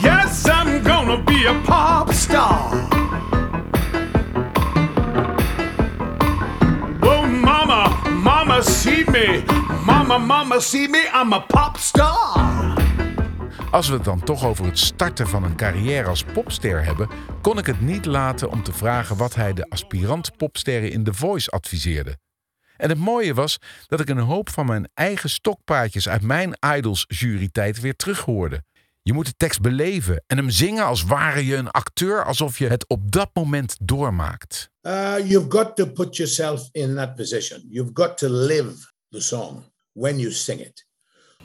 Yes, 0.02 0.48
I'm 0.48 0.84
gonna 0.84 1.22
be 1.24 1.46
a 1.46 1.62
pop 1.66 2.12
star. 2.14 3.01
See 8.82 9.04
me. 9.06 9.44
Mama, 9.86 10.18
mama, 10.18 10.60
see 10.60 10.88
me. 10.88 11.10
I'm 11.14 11.34
a 11.34 11.40
pop 11.40 11.78
star. 11.78 12.74
Als 13.72 13.88
we 13.88 13.94
het 13.94 14.04
dan 14.04 14.24
toch 14.24 14.46
over 14.46 14.66
het 14.66 14.80
starten 14.80 15.28
van 15.28 15.44
een 15.44 15.56
carrière 15.56 16.08
als 16.08 16.24
popster 16.24 16.84
hebben, 16.84 17.10
kon 17.42 17.58
ik 17.58 17.66
het 17.66 17.82
niet 17.82 18.06
laten 18.06 18.50
om 18.50 18.64
te 18.64 18.74
vragen 18.74 19.18
wat 19.18 19.36
hij 19.36 19.54
de 19.54 19.70
aspirant 19.70 20.38
popsterren 20.38 20.92
in 20.92 21.04
The 21.04 21.14
Voice 21.14 21.50
adviseerde. 21.50 22.18
En 22.78 22.90
het 22.90 22.98
mooie 22.98 23.34
was 23.34 23.58
dat 23.88 24.00
ik 24.00 24.10
een 24.10 24.18
hoop 24.18 24.50
van 24.50 24.66
mijn 24.66 24.90
eigen 24.94 25.30
stokpaardjes 25.30 26.10
uit 26.10 26.22
mijn 26.22 26.58
Idols 26.76 27.06
jurytijd 27.08 27.80
weer 27.80 27.96
terughoorde. 27.96 28.64
Je 29.02 29.14
moet 29.14 29.26
de 29.26 29.34
tekst 29.38 29.62
beleven 29.62 30.24
en 30.28 30.38
hem 30.38 30.50
zingen 30.50 30.86
als 30.86 31.04
ware 31.04 31.46
je 31.46 31.56
een 31.56 31.72
acteur, 31.72 32.26
alsof 32.26 32.58
je 32.58 32.68
het 32.68 32.90
op 32.90 33.12
dat 33.12 33.30
moment 33.34 33.78
doormaakt. 33.82 34.71
Uh, 34.84 35.22
you've 35.24 35.50
got 35.50 35.78
to 35.78 35.86
put 35.86 36.18
yourself 36.18 36.68
in 36.74 36.96
that 36.96 37.16
position. 37.16 37.62
You've 37.70 37.94
got 37.94 38.18
to 38.20 38.30
live 38.30 38.84
the 39.12 39.22
song 39.22 39.66
when 39.94 40.20
you 40.20 40.32
sing 40.32 40.60
it. 40.60 40.82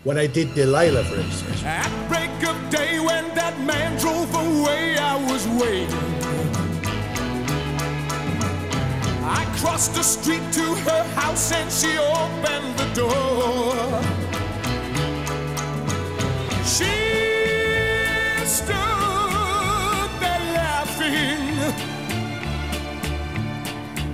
When 0.05 0.16
I 0.16 0.27
did 0.27 0.55
Delilah, 0.55 1.05
for 1.05 1.16
instance. 1.16 1.62
At 1.64 1.90
break 2.09 2.49
of 2.49 2.70
day 2.70 2.99
when 2.99 3.35
that 3.35 3.61
man 3.61 3.99
drove 4.01 4.35
away, 4.35 4.96
I 4.96 5.16
was 5.31 5.46
waiting. 5.49 6.16
I 9.22 9.44
crossed 9.59 9.94
the 9.94 10.03
street 10.03 10.53
to 10.53 10.75
her 10.88 11.05
house 11.14 11.53
and 11.53 11.70
she 11.70 11.99
opened 11.99 12.79
the 12.79 12.88
door. 12.94 14.03
She 16.64 16.94
stood 18.46 18.95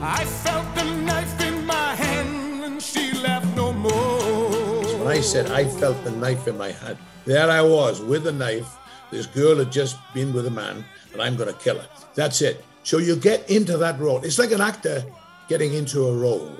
I 0.04 0.24
felt 0.24 0.74
the 0.74 0.82
knife 0.82 1.40
in 1.40 1.64
my 1.64 1.94
hand 1.94 2.64
and 2.64 2.82
she 2.82 3.12
laughed 3.20 3.54
no 3.54 3.72
more. 3.72 4.98
When 4.98 5.06
I 5.06 5.20
said 5.20 5.48
I 5.52 5.64
felt 5.64 6.02
the 6.02 6.10
knife 6.10 6.48
in 6.48 6.58
my 6.58 6.72
hand, 6.72 6.98
there 7.24 7.48
I 7.48 7.62
was 7.62 8.00
with 8.00 8.26
a 8.26 8.32
knife. 8.32 8.78
This 9.12 9.26
girl 9.26 9.58
had 9.58 9.70
just 9.70 9.96
been 10.12 10.32
with 10.32 10.48
a 10.48 10.50
man, 10.50 10.84
and 11.12 11.22
I'm 11.22 11.36
going 11.36 11.54
to 11.54 11.60
kill 11.60 11.78
her. 11.78 11.86
That's 12.16 12.42
it. 12.42 12.64
So 12.82 12.98
you 12.98 13.14
get 13.14 13.48
into 13.48 13.76
that 13.76 14.00
role. 14.00 14.18
It's 14.24 14.40
like 14.40 14.50
an 14.50 14.60
actor 14.60 15.04
getting 15.48 15.72
into 15.72 16.04
a 16.06 16.16
role. 16.16 16.50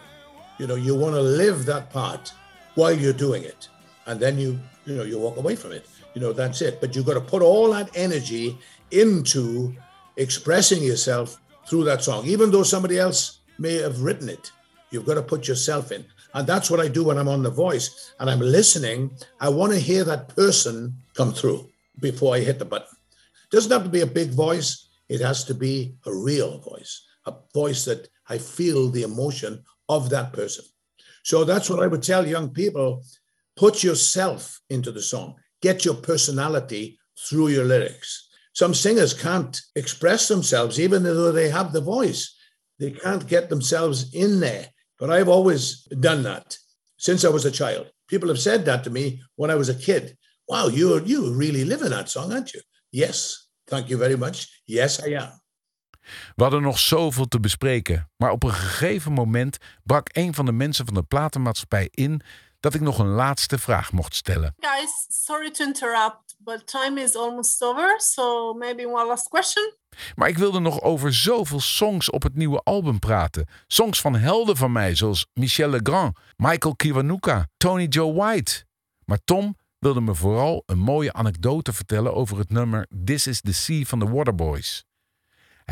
You 0.58 0.68
know, 0.68 0.76
you 0.76 0.94
want 0.94 1.16
to 1.16 1.20
live 1.20 1.66
that 1.66 1.90
part 1.90 2.32
while 2.76 2.92
you're 2.92 3.12
doing 3.12 3.42
it, 3.42 3.68
and 4.06 4.20
then 4.20 4.38
you, 4.38 4.60
you 4.86 4.94
know, 4.94 5.02
you 5.02 5.18
walk 5.18 5.36
away 5.36 5.56
from 5.56 5.72
it. 5.72 5.88
You 6.14 6.20
know, 6.20 6.32
that's 6.32 6.62
it. 6.62 6.80
But 6.80 6.94
you've 6.94 7.06
got 7.06 7.14
to 7.14 7.20
put 7.20 7.42
all 7.42 7.72
that 7.72 7.90
energy 7.96 8.56
into 8.92 9.74
expressing 10.16 10.80
yourself 10.80 11.40
through 11.66 11.84
that 11.84 12.02
song, 12.02 12.26
even 12.26 12.50
though 12.50 12.62
somebody 12.62 12.98
else 12.98 13.40
may 13.58 13.74
have 13.76 14.02
written 14.02 14.28
it. 14.28 14.52
You've 14.90 15.06
got 15.06 15.14
to 15.14 15.22
put 15.22 15.48
yourself 15.48 15.92
in. 15.92 16.04
And 16.34 16.46
that's 16.46 16.70
what 16.70 16.80
I 16.80 16.88
do 16.88 17.04
when 17.04 17.18
I'm 17.18 17.28
on 17.28 17.42
The 17.42 17.50
Voice 17.50 18.12
and 18.18 18.28
I'm 18.28 18.40
listening. 18.40 19.10
I 19.40 19.48
want 19.48 19.72
to 19.72 19.78
hear 19.78 20.04
that 20.04 20.34
person 20.34 20.94
come 21.14 21.32
through 21.32 21.68
before 22.00 22.34
I 22.34 22.40
hit 22.40 22.58
the 22.58 22.64
button. 22.64 22.96
Doesn't 23.50 23.70
have 23.70 23.84
to 23.84 23.88
be 23.90 24.00
a 24.00 24.06
big 24.06 24.30
voice, 24.30 24.88
it 25.08 25.20
has 25.20 25.44
to 25.44 25.54
be 25.54 25.94
a 26.06 26.14
real 26.14 26.58
voice, 26.58 27.04
a 27.26 27.34
voice 27.52 27.84
that 27.84 28.08
I 28.28 28.38
feel 28.38 28.88
the 28.88 29.02
emotion 29.02 29.62
of 29.88 30.08
that 30.10 30.32
person. 30.32 30.64
So 31.22 31.44
that's 31.44 31.68
what 31.68 31.82
I 31.82 31.86
would 31.86 32.02
tell 32.02 32.26
young 32.26 32.50
people 32.50 33.02
put 33.56 33.84
yourself 33.84 34.60
into 34.70 34.90
the 34.90 35.02
song, 35.02 35.36
get 35.60 35.84
your 35.84 35.94
personality 35.94 36.98
through 37.28 37.48
your 37.48 37.64
lyrics. 37.64 38.28
Some 38.52 38.74
singers 38.74 39.14
can't 39.14 39.60
express 39.74 40.28
themselves, 40.28 40.78
even 40.78 41.02
though 41.02 41.32
they 41.32 41.48
have 41.48 41.72
the 41.72 41.80
voice. 41.80 42.34
They 42.78 42.90
can't 42.90 43.26
get 43.26 43.48
themselves 43.48 44.12
in 44.14 44.40
there. 44.40 44.66
But 44.98 45.10
I've 45.10 45.28
always 45.28 45.86
done 46.00 46.22
that 46.24 46.56
since 46.96 47.24
I 47.24 47.30
was 47.30 47.44
a 47.44 47.50
child. 47.50 47.90
People 48.08 48.28
have 48.28 48.40
said 48.40 48.64
that 48.64 48.84
to 48.84 48.90
me 48.90 49.22
when 49.36 49.50
I 49.50 49.54
was 49.54 49.68
a 49.68 49.74
kid. 49.74 50.16
Wow, 50.46 50.68
you 50.68 51.02
you 51.04 51.34
really 51.34 51.64
live 51.64 51.82
in 51.82 51.90
that 51.90 52.10
song, 52.10 52.32
aren't 52.32 52.52
you? 52.52 52.60
Yes, 52.90 53.48
thank 53.66 53.88
you 53.88 53.98
very 53.98 54.16
much. 54.16 54.46
Yes, 54.66 55.00
I 55.00 55.14
am. 55.14 55.40
We 56.36 56.42
hadden 56.42 56.62
nog 56.62 56.78
zoveel 56.78 57.28
te 57.28 57.40
bespreken, 57.40 58.10
maar 58.16 58.30
op 58.30 58.42
een 58.42 58.52
gegeven 58.52 59.12
moment 59.12 59.58
brak 59.84 60.08
een 60.12 60.34
van 60.34 60.44
de 60.44 60.52
mensen 60.52 60.84
van 60.84 60.94
de 60.94 61.02
platenmaatschappij 61.02 61.88
in 61.90 62.22
dat 62.60 62.74
ik 62.74 62.80
nog 62.80 62.98
een 62.98 63.06
laatste 63.06 63.58
vraag 63.58 63.92
mocht 63.92 64.14
stellen. 64.14 64.54
Guys, 64.58 65.06
sorry 65.08 65.50
to 65.50 65.64
interrupt, 65.64 66.31
but 66.44 66.66
time 66.66 67.00
is 67.00 67.16
almost 67.16 67.62
over, 67.62 67.94
so 67.98 68.54
maybe 68.54 68.86
one 68.86 69.06
last 69.06 69.28
question. 69.28 69.74
Maar 70.14 70.28
ik 70.28 70.38
wilde 70.38 70.60
nog 70.60 70.80
over 70.80 71.14
zoveel 71.14 71.60
songs 71.60 72.10
op 72.10 72.22
het 72.22 72.34
nieuwe 72.34 72.60
album 72.60 72.98
praten. 72.98 73.48
Songs 73.66 74.00
van 74.00 74.14
helden 74.14 74.56
van 74.56 74.72
mij, 74.72 74.94
zoals 74.94 75.26
Michel 75.32 75.68
Legrand, 75.68 76.16
Michael 76.36 76.76
Kiwanuka, 76.76 77.48
Tony 77.56 77.86
Joe 77.86 78.12
White. 78.12 78.64
Maar 79.04 79.18
Tom 79.24 79.56
wilde 79.78 80.00
me 80.00 80.14
vooral 80.14 80.62
een 80.66 80.78
mooie 80.78 81.12
anekdote 81.12 81.72
vertellen 81.72 82.14
over 82.14 82.38
het 82.38 82.50
nummer 82.50 82.86
This 83.04 83.26
is 83.26 83.40
the 83.40 83.54
Sea 83.54 83.84
van 83.84 83.98
de 83.98 84.08
Waterboys. 84.08 84.84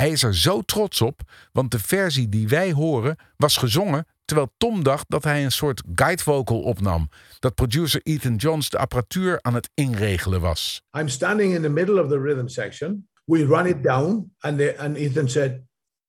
Hij 0.01 0.11
is 0.11 0.23
er 0.23 0.37
zo 0.37 0.61
trots 0.61 1.01
op, 1.01 1.21
want 1.53 1.71
de 1.71 1.79
versie 1.79 2.29
die 2.29 2.49
wij 2.49 2.73
horen 2.73 3.17
was 3.37 3.57
gezongen 3.57 4.07
terwijl 4.25 4.53
Tom 4.57 4.83
dacht 4.83 5.05
dat 5.09 5.25
hij 5.25 5.45
een 5.45 5.53
soort 5.53 5.83
guide 5.95 6.23
vocal 6.23 6.61
opnam, 6.63 7.09
dat 7.39 7.55
producer 7.55 8.01
Ethan 8.03 8.37
Johns 8.37 8.71
de 8.71 8.79
apparatuur 8.79 9.39
aan 9.43 9.55
het 9.55 9.71
inregelen 9.75 10.41
was. 10.41 10.83
I'm 10.99 11.09
standing 11.09 11.55
in 11.55 11.63
the 11.63 11.69
middle 11.69 12.03
of 12.03 12.09
the 12.09 12.19
rhythm 12.19 12.47
section. 12.47 13.09
We 13.25 13.47
run 13.47 13.67
it 13.67 13.83
down, 13.83 14.33
and 14.39 14.77
and 14.79 14.97
Ethan 14.97 15.29
said, 15.29 15.61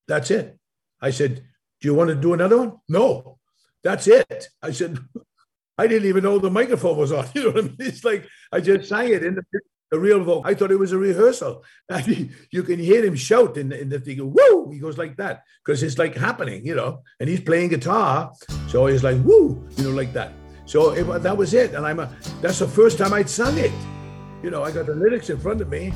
"That's 0.06 0.30
it." 0.30 0.56
I 1.06 1.12
said, 1.12 1.36
"Do 1.78 1.88
you 1.88 1.96
want 1.96 2.10
to 2.10 2.20
do 2.20 2.34
another 2.34 2.58
one?" 2.58 2.82
No, 2.86 3.38
that's 3.82 4.08
it. 4.08 4.52
I 4.70 4.74
said, 4.74 5.00
"I 5.82 5.88
didn't 5.88 6.08
even 6.08 6.22
know 6.22 6.40
the 6.40 6.50
microphone 6.50 6.96
was 6.96 7.12
on." 7.12 7.26
You 7.34 7.44
know 7.44 7.52
what 7.52 7.64
I 7.64 7.68
mean? 7.68 7.76
It's 7.78 8.04
like 8.04 8.28
I 8.56 8.62
just 8.62 8.88
sang 8.88 9.14
it 9.14 9.24
in 9.24 9.36
the, 9.36 9.44
the 9.92 10.00
real 10.00 10.20
vocal. 10.24 10.42
I 10.46 10.54
thought 10.54 10.72
it 10.72 10.80
was 10.80 10.94
a 10.94 10.98
rehearsal. 10.98 11.64
And 11.90 12.32
you 12.52 12.64
can 12.64 12.80
hear 12.80 13.04
him 13.04 13.16
shout 13.16 13.58
in 13.58 13.70
the, 13.70 13.82
in 13.82 13.90
the 13.90 14.00
thing. 14.00 14.34
Woo! 14.34 14.72
He 14.72 14.80
goes 14.80 14.98
like 14.98 15.18
that 15.18 15.44
because 15.64 15.84
it's 15.84 15.98
like 15.98 16.16
happening, 16.16 16.66
you 16.66 16.76
know. 16.76 17.04
And 17.20 17.30
he's 17.30 17.42
playing 17.42 17.70
guitar, 17.70 18.32
so 18.70 18.88
he's 18.88 19.04
like 19.04 19.18
woo, 19.24 19.68
you 19.76 19.84
know, 19.84 19.90
like 19.92 20.14
that. 20.14 20.32
So 20.66 20.92
it, 20.92 21.04
that 21.04 21.36
was 21.36 21.54
it, 21.54 21.74
and 21.74 21.86
I'm 21.86 22.00
a, 22.00 22.10
that's 22.42 22.60
the 22.60 22.68
first 22.68 22.98
time 22.98 23.14
I'd 23.14 23.30
sung 23.30 23.58
it. 23.58 23.74
You 24.42 24.50
know, 24.50 24.64
I 24.64 24.72
got 24.72 24.86
the 24.86 24.96
lyrics 24.96 25.30
in 25.30 25.38
front 25.38 25.60
of 25.60 25.68
me, 25.68 25.92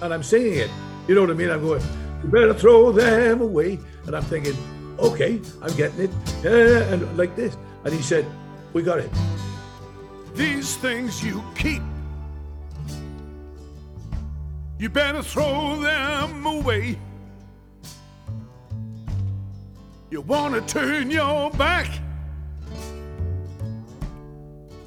and 0.00 0.14
I'm 0.14 0.22
singing 0.22 0.54
it. 0.54 0.70
You 1.08 1.14
know 1.14 1.22
what 1.22 1.30
I 1.30 1.34
mean? 1.34 1.50
I'm 1.50 1.60
going, 1.60 1.82
you 2.22 2.28
better 2.28 2.54
throw 2.54 2.92
them 2.92 3.40
away. 3.40 3.78
And 4.06 4.16
I'm 4.16 4.22
thinking, 4.24 4.56
okay, 4.98 5.40
I'm 5.62 5.74
getting 5.76 6.08
it. 6.08 6.10
And 6.44 7.16
like 7.16 7.36
this. 7.36 7.56
And 7.84 7.94
he 7.94 8.02
said, 8.02 8.26
we 8.72 8.82
got 8.82 8.98
it. 8.98 9.10
These 10.34 10.76
things 10.76 11.22
you 11.24 11.42
keep, 11.54 11.82
you 14.78 14.88
better 14.90 15.22
throw 15.22 15.80
them 15.80 16.44
away. 16.44 16.98
You 20.10 20.20
want 20.20 20.54
to 20.54 20.60
turn 20.60 21.10
your 21.10 21.50
back 21.52 21.88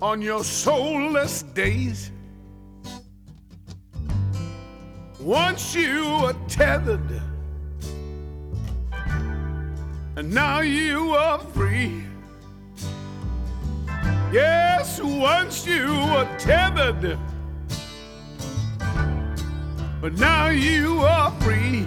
on 0.02 0.22
your 0.22 0.44
soulless 0.44 1.44
days. 1.44 2.12
Once 5.20 5.76
you 5.76 6.06
were 6.22 6.36
tethered, 6.48 7.22
and 10.16 10.34
now 10.34 10.62
you 10.62 11.12
are 11.12 11.40
free. 11.40 12.04
Yes, 14.32 15.02
once 15.02 15.66
you 15.66 15.88
were 15.88 16.28
tethered, 16.38 17.20
but 20.02 20.14
now 20.14 20.48
you 20.50 21.00
are 21.00 21.32
free. 21.42 21.86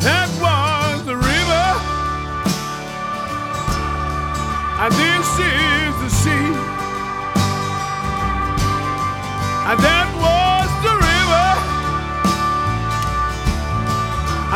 That 0.00 0.28
was 0.40 1.04
the 1.04 1.16
river, 1.16 1.68
and 4.82 4.92
this 4.94 5.28
is 5.38 5.94
the 6.02 6.10
sea. 6.10 6.78
And 9.70 9.78
that 9.80 10.08
was 10.24 10.68
the 10.86 10.94
river. 10.96 11.48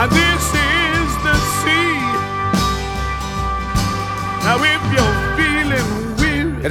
And 0.00 0.10
this 0.10 0.54
is 0.54 0.71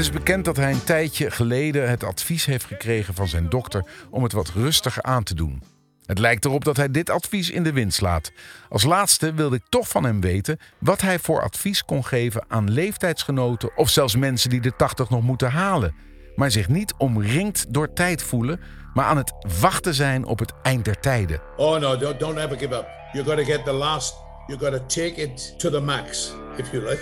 is 0.02 0.12
bekend 0.12 0.46
dat 0.46 0.58
hij 0.58 0.72
een 0.72 0.84
tijdje 0.84 1.32
geleden 1.32 1.90
het 1.90 2.04
advies 2.04 2.46
heeft 2.46 2.66
gekregen 2.66 3.14
van 3.14 3.28
zijn 3.28 3.50
dokter 3.50 3.86
om 4.10 4.24
het 4.24 4.32
wat 4.32 4.50
rustiger 4.50 5.04
aan 5.04 5.24
te 5.24 5.36
doen. 5.36 5.64
Het 6.06 6.20
lijkt 6.20 6.46
erop 6.46 6.66
dat 6.66 6.78
hij 6.78 6.92
dit 6.92 7.10
advies 7.10 7.50
in 7.50 7.64
de 7.64 7.72
wind 7.72 7.94
slaat. 7.94 8.32
Als 8.70 8.84
laatste 8.84 9.34
wilde 9.34 9.56
ik 9.56 9.64
toch 9.70 9.88
van 9.88 10.04
hem 10.04 10.22
weten 10.22 10.60
wat 10.80 11.02
hij 11.02 11.20
voor 11.20 11.42
advies 11.42 11.86
kon 11.86 12.06
geven 12.06 12.44
aan 12.48 12.72
leeftijdsgenoten 12.72 13.78
of 13.78 13.90
zelfs 13.90 14.16
mensen 14.16 14.50
die 14.50 14.62
de 14.62 14.76
80 14.76 15.10
nog 15.10 15.22
moeten 15.22 15.52
halen, 15.52 15.96
maar 16.36 16.52
zich 16.52 16.68
niet 16.68 16.94
omringd 16.98 17.74
door 17.74 17.94
tijd 17.94 18.24
voelen, 18.24 18.60
maar 18.94 19.06
aan 19.06 19.18
het 19.18 19.34
wachten 19.60 19.94
zijn 19.94 20.26
op 20.26 20.40
het 20.40 20.54
eind 20.62 20.86
der 20.86 21.00
tijden. 21.00 21.42
Oh 21.58 21.80
no, 21.80 21.98
don't, 21.98 22.38
ever 22.38 22.58
give 22.58 22.76
up. 22.76 22.88
You 23.12 23.26
got 23.26 23.38
to 23.38 23.44
get 23.44 23.66
the 23.66 23.72
last. 23.72 24.31
You 24.52 24.58
got 24.58 24.72
to 24.72 25.02
take 25.02 25.18
it 25.18 25.56
to 25.60 25.70
the 25.70 25.80
max, 25.80 26.36
if 26.58 26.74
you 26.74 26.82
like. 26.82 27.00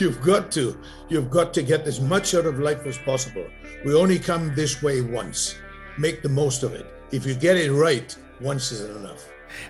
You've 0.00 0.20
got 0.20 0.50
to. 0.52 0.76
You've 1.08 1.30
got 1.30 1.54
to 1.54 1.62
get 1.62 1.86
as 1.86 2.00
much 2.00 2.34
out 2.34 2.44
of 2.44 2.58
life 2.58 2.88
as 2.88 2.98
possible. 2.98 3.46
We 3.84 3.94
only 3.94 4.18
come 4.18 4.52
this 4.54 4.80
way 4.80 5.00
once. 5.00 5.54
Make 5.96 6.22
the 6.22 6.28
most 6.28 6.64
of 6.64 6.74
it. 6.74 6.86
If 7.10 7.24
you 7.24 7.34
get 7.34 7.56
it 7.56 7.70
right, 7.70 8.18
once 8.40 8.74
isn't 8.74 8.96
enough. 8.96 9.22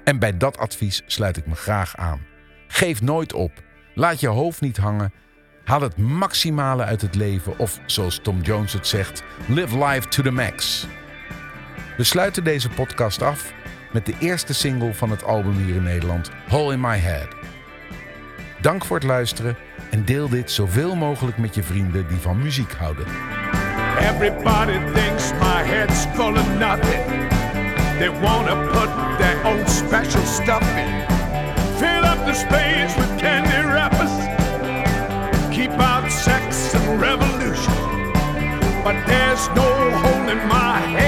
En 0.05 0.19
bij 0.19 0.37
dat 0.37 0.59
advies 0.59 1.03
sluit 1.07 1.37
ik 1.37 1.47
me 1.47 1.55
graag 1.55 1.97
aan. 1.97 2.27
Geef 2.69 3.03
nooit 3.03 3.33
op. 3.33 3.53
Laat 3.95 4.21
je 4.21 4.29
hoofd 4.29 4.61
niet 4.61 4.77
hangen. 4.77 5.13
Haal 5.65 5.81
het 5.81 5.97
maximale 5.97 6.85
uit 6.85 7.01
het 7.01 7.15
leven 7.15 7.59
of 7.59 7.81
zoals 7.87 8.21
Tom 8.23 8.41
Jones 8.41 8.73
het 8.73 8.87
zegt, 8.87 9.23
live 9.49 9.85
life 9.85 10.09
to 10.09 10.23
the 10.23 10.31
max. 10.31 10.87
We 11.97 12.05
sluiten 12.05 12.45
deze 12.45 12.69
podcast 12.69 13.23
af 13.23 13.53
met 13.93 14.07
de 14.07 14.15
eerste 14.19 14.55
single 14.55 14.95
van 14.95 15.11
het 15.11 15.25
album 15.25 15.57
hier 15.57 15.75
in 15.75 15.83
Nederland, 15.83 16.31
Hole 16.49 16.73
in 16.73 16.81
My 16.81 16.97
Head. 16.99 17.29
Dank 18.61 18.85
voor 18.85 18.97
het 18.97 19.07
luisteren 19.07 19.57
en 19.91 20.05
deel 20.05 20.29
dit 20.29 20.51
zoveel 20.51 20.97
mogelijk 20.97 21.39
met 21.39 21.55
je 21.55 21.63
vrienden 21.63 22.09
die 22.09 22.19
van 22.19 22.43
muziek 22.43 22.73
houden. 22.73 23.07
Everybody 23.99 24.79
thinks 24.95 25.33
my 25.33 25.63
head's 25.65 26.07
full 26.15 26.37
of 26.37 26.49
nothing. 26.59 27.29
They 27.99 28.11
wanna 28.21 28.55
put 28.55 28.91
their 29.19 29.45
own 29.45 29.67
special 29.67 30.25
stuff 30.27 30.63
in. 30.77 31.05
Fill 31.79 32.05
up 32.05 32.27
the 32.27 32.35
space 32.35 32.95
with 32.97 33.21
candy 33.21 33.67
wrappers. 33.67 34.11
Keep 35.51 35.71
out 35.81 36.13
sex 36.13 36.75
and 36.75 37.01
revolution. 37.01 37.75
But 38.85 38.97
there's 39.07 39.49
no 39.55 39.91
holding 39.91 40.47
my 40.49 40.79
head. 40.79 41.08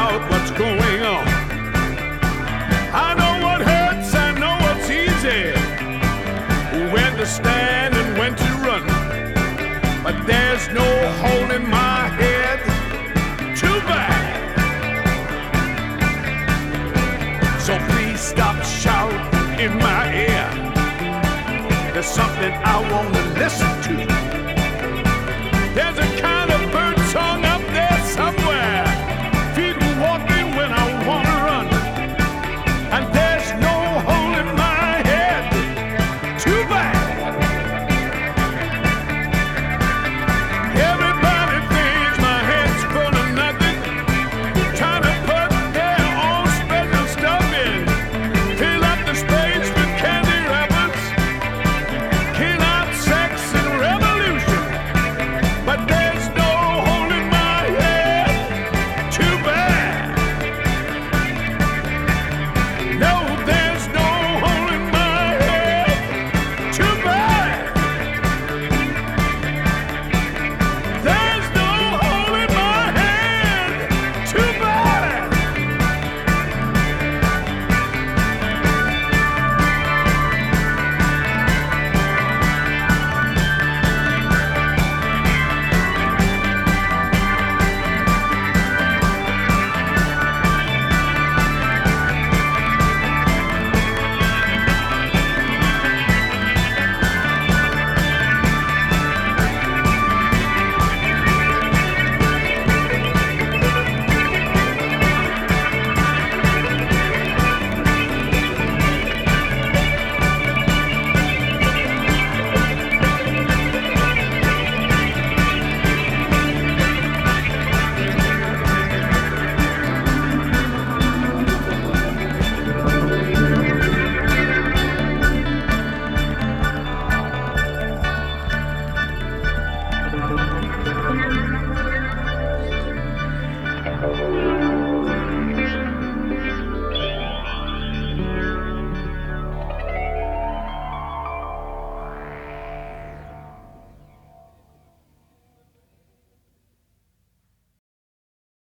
that 22.41 22.65
I 22.65 22.81
wanna 22.91 23.39
listen 23.39 23.80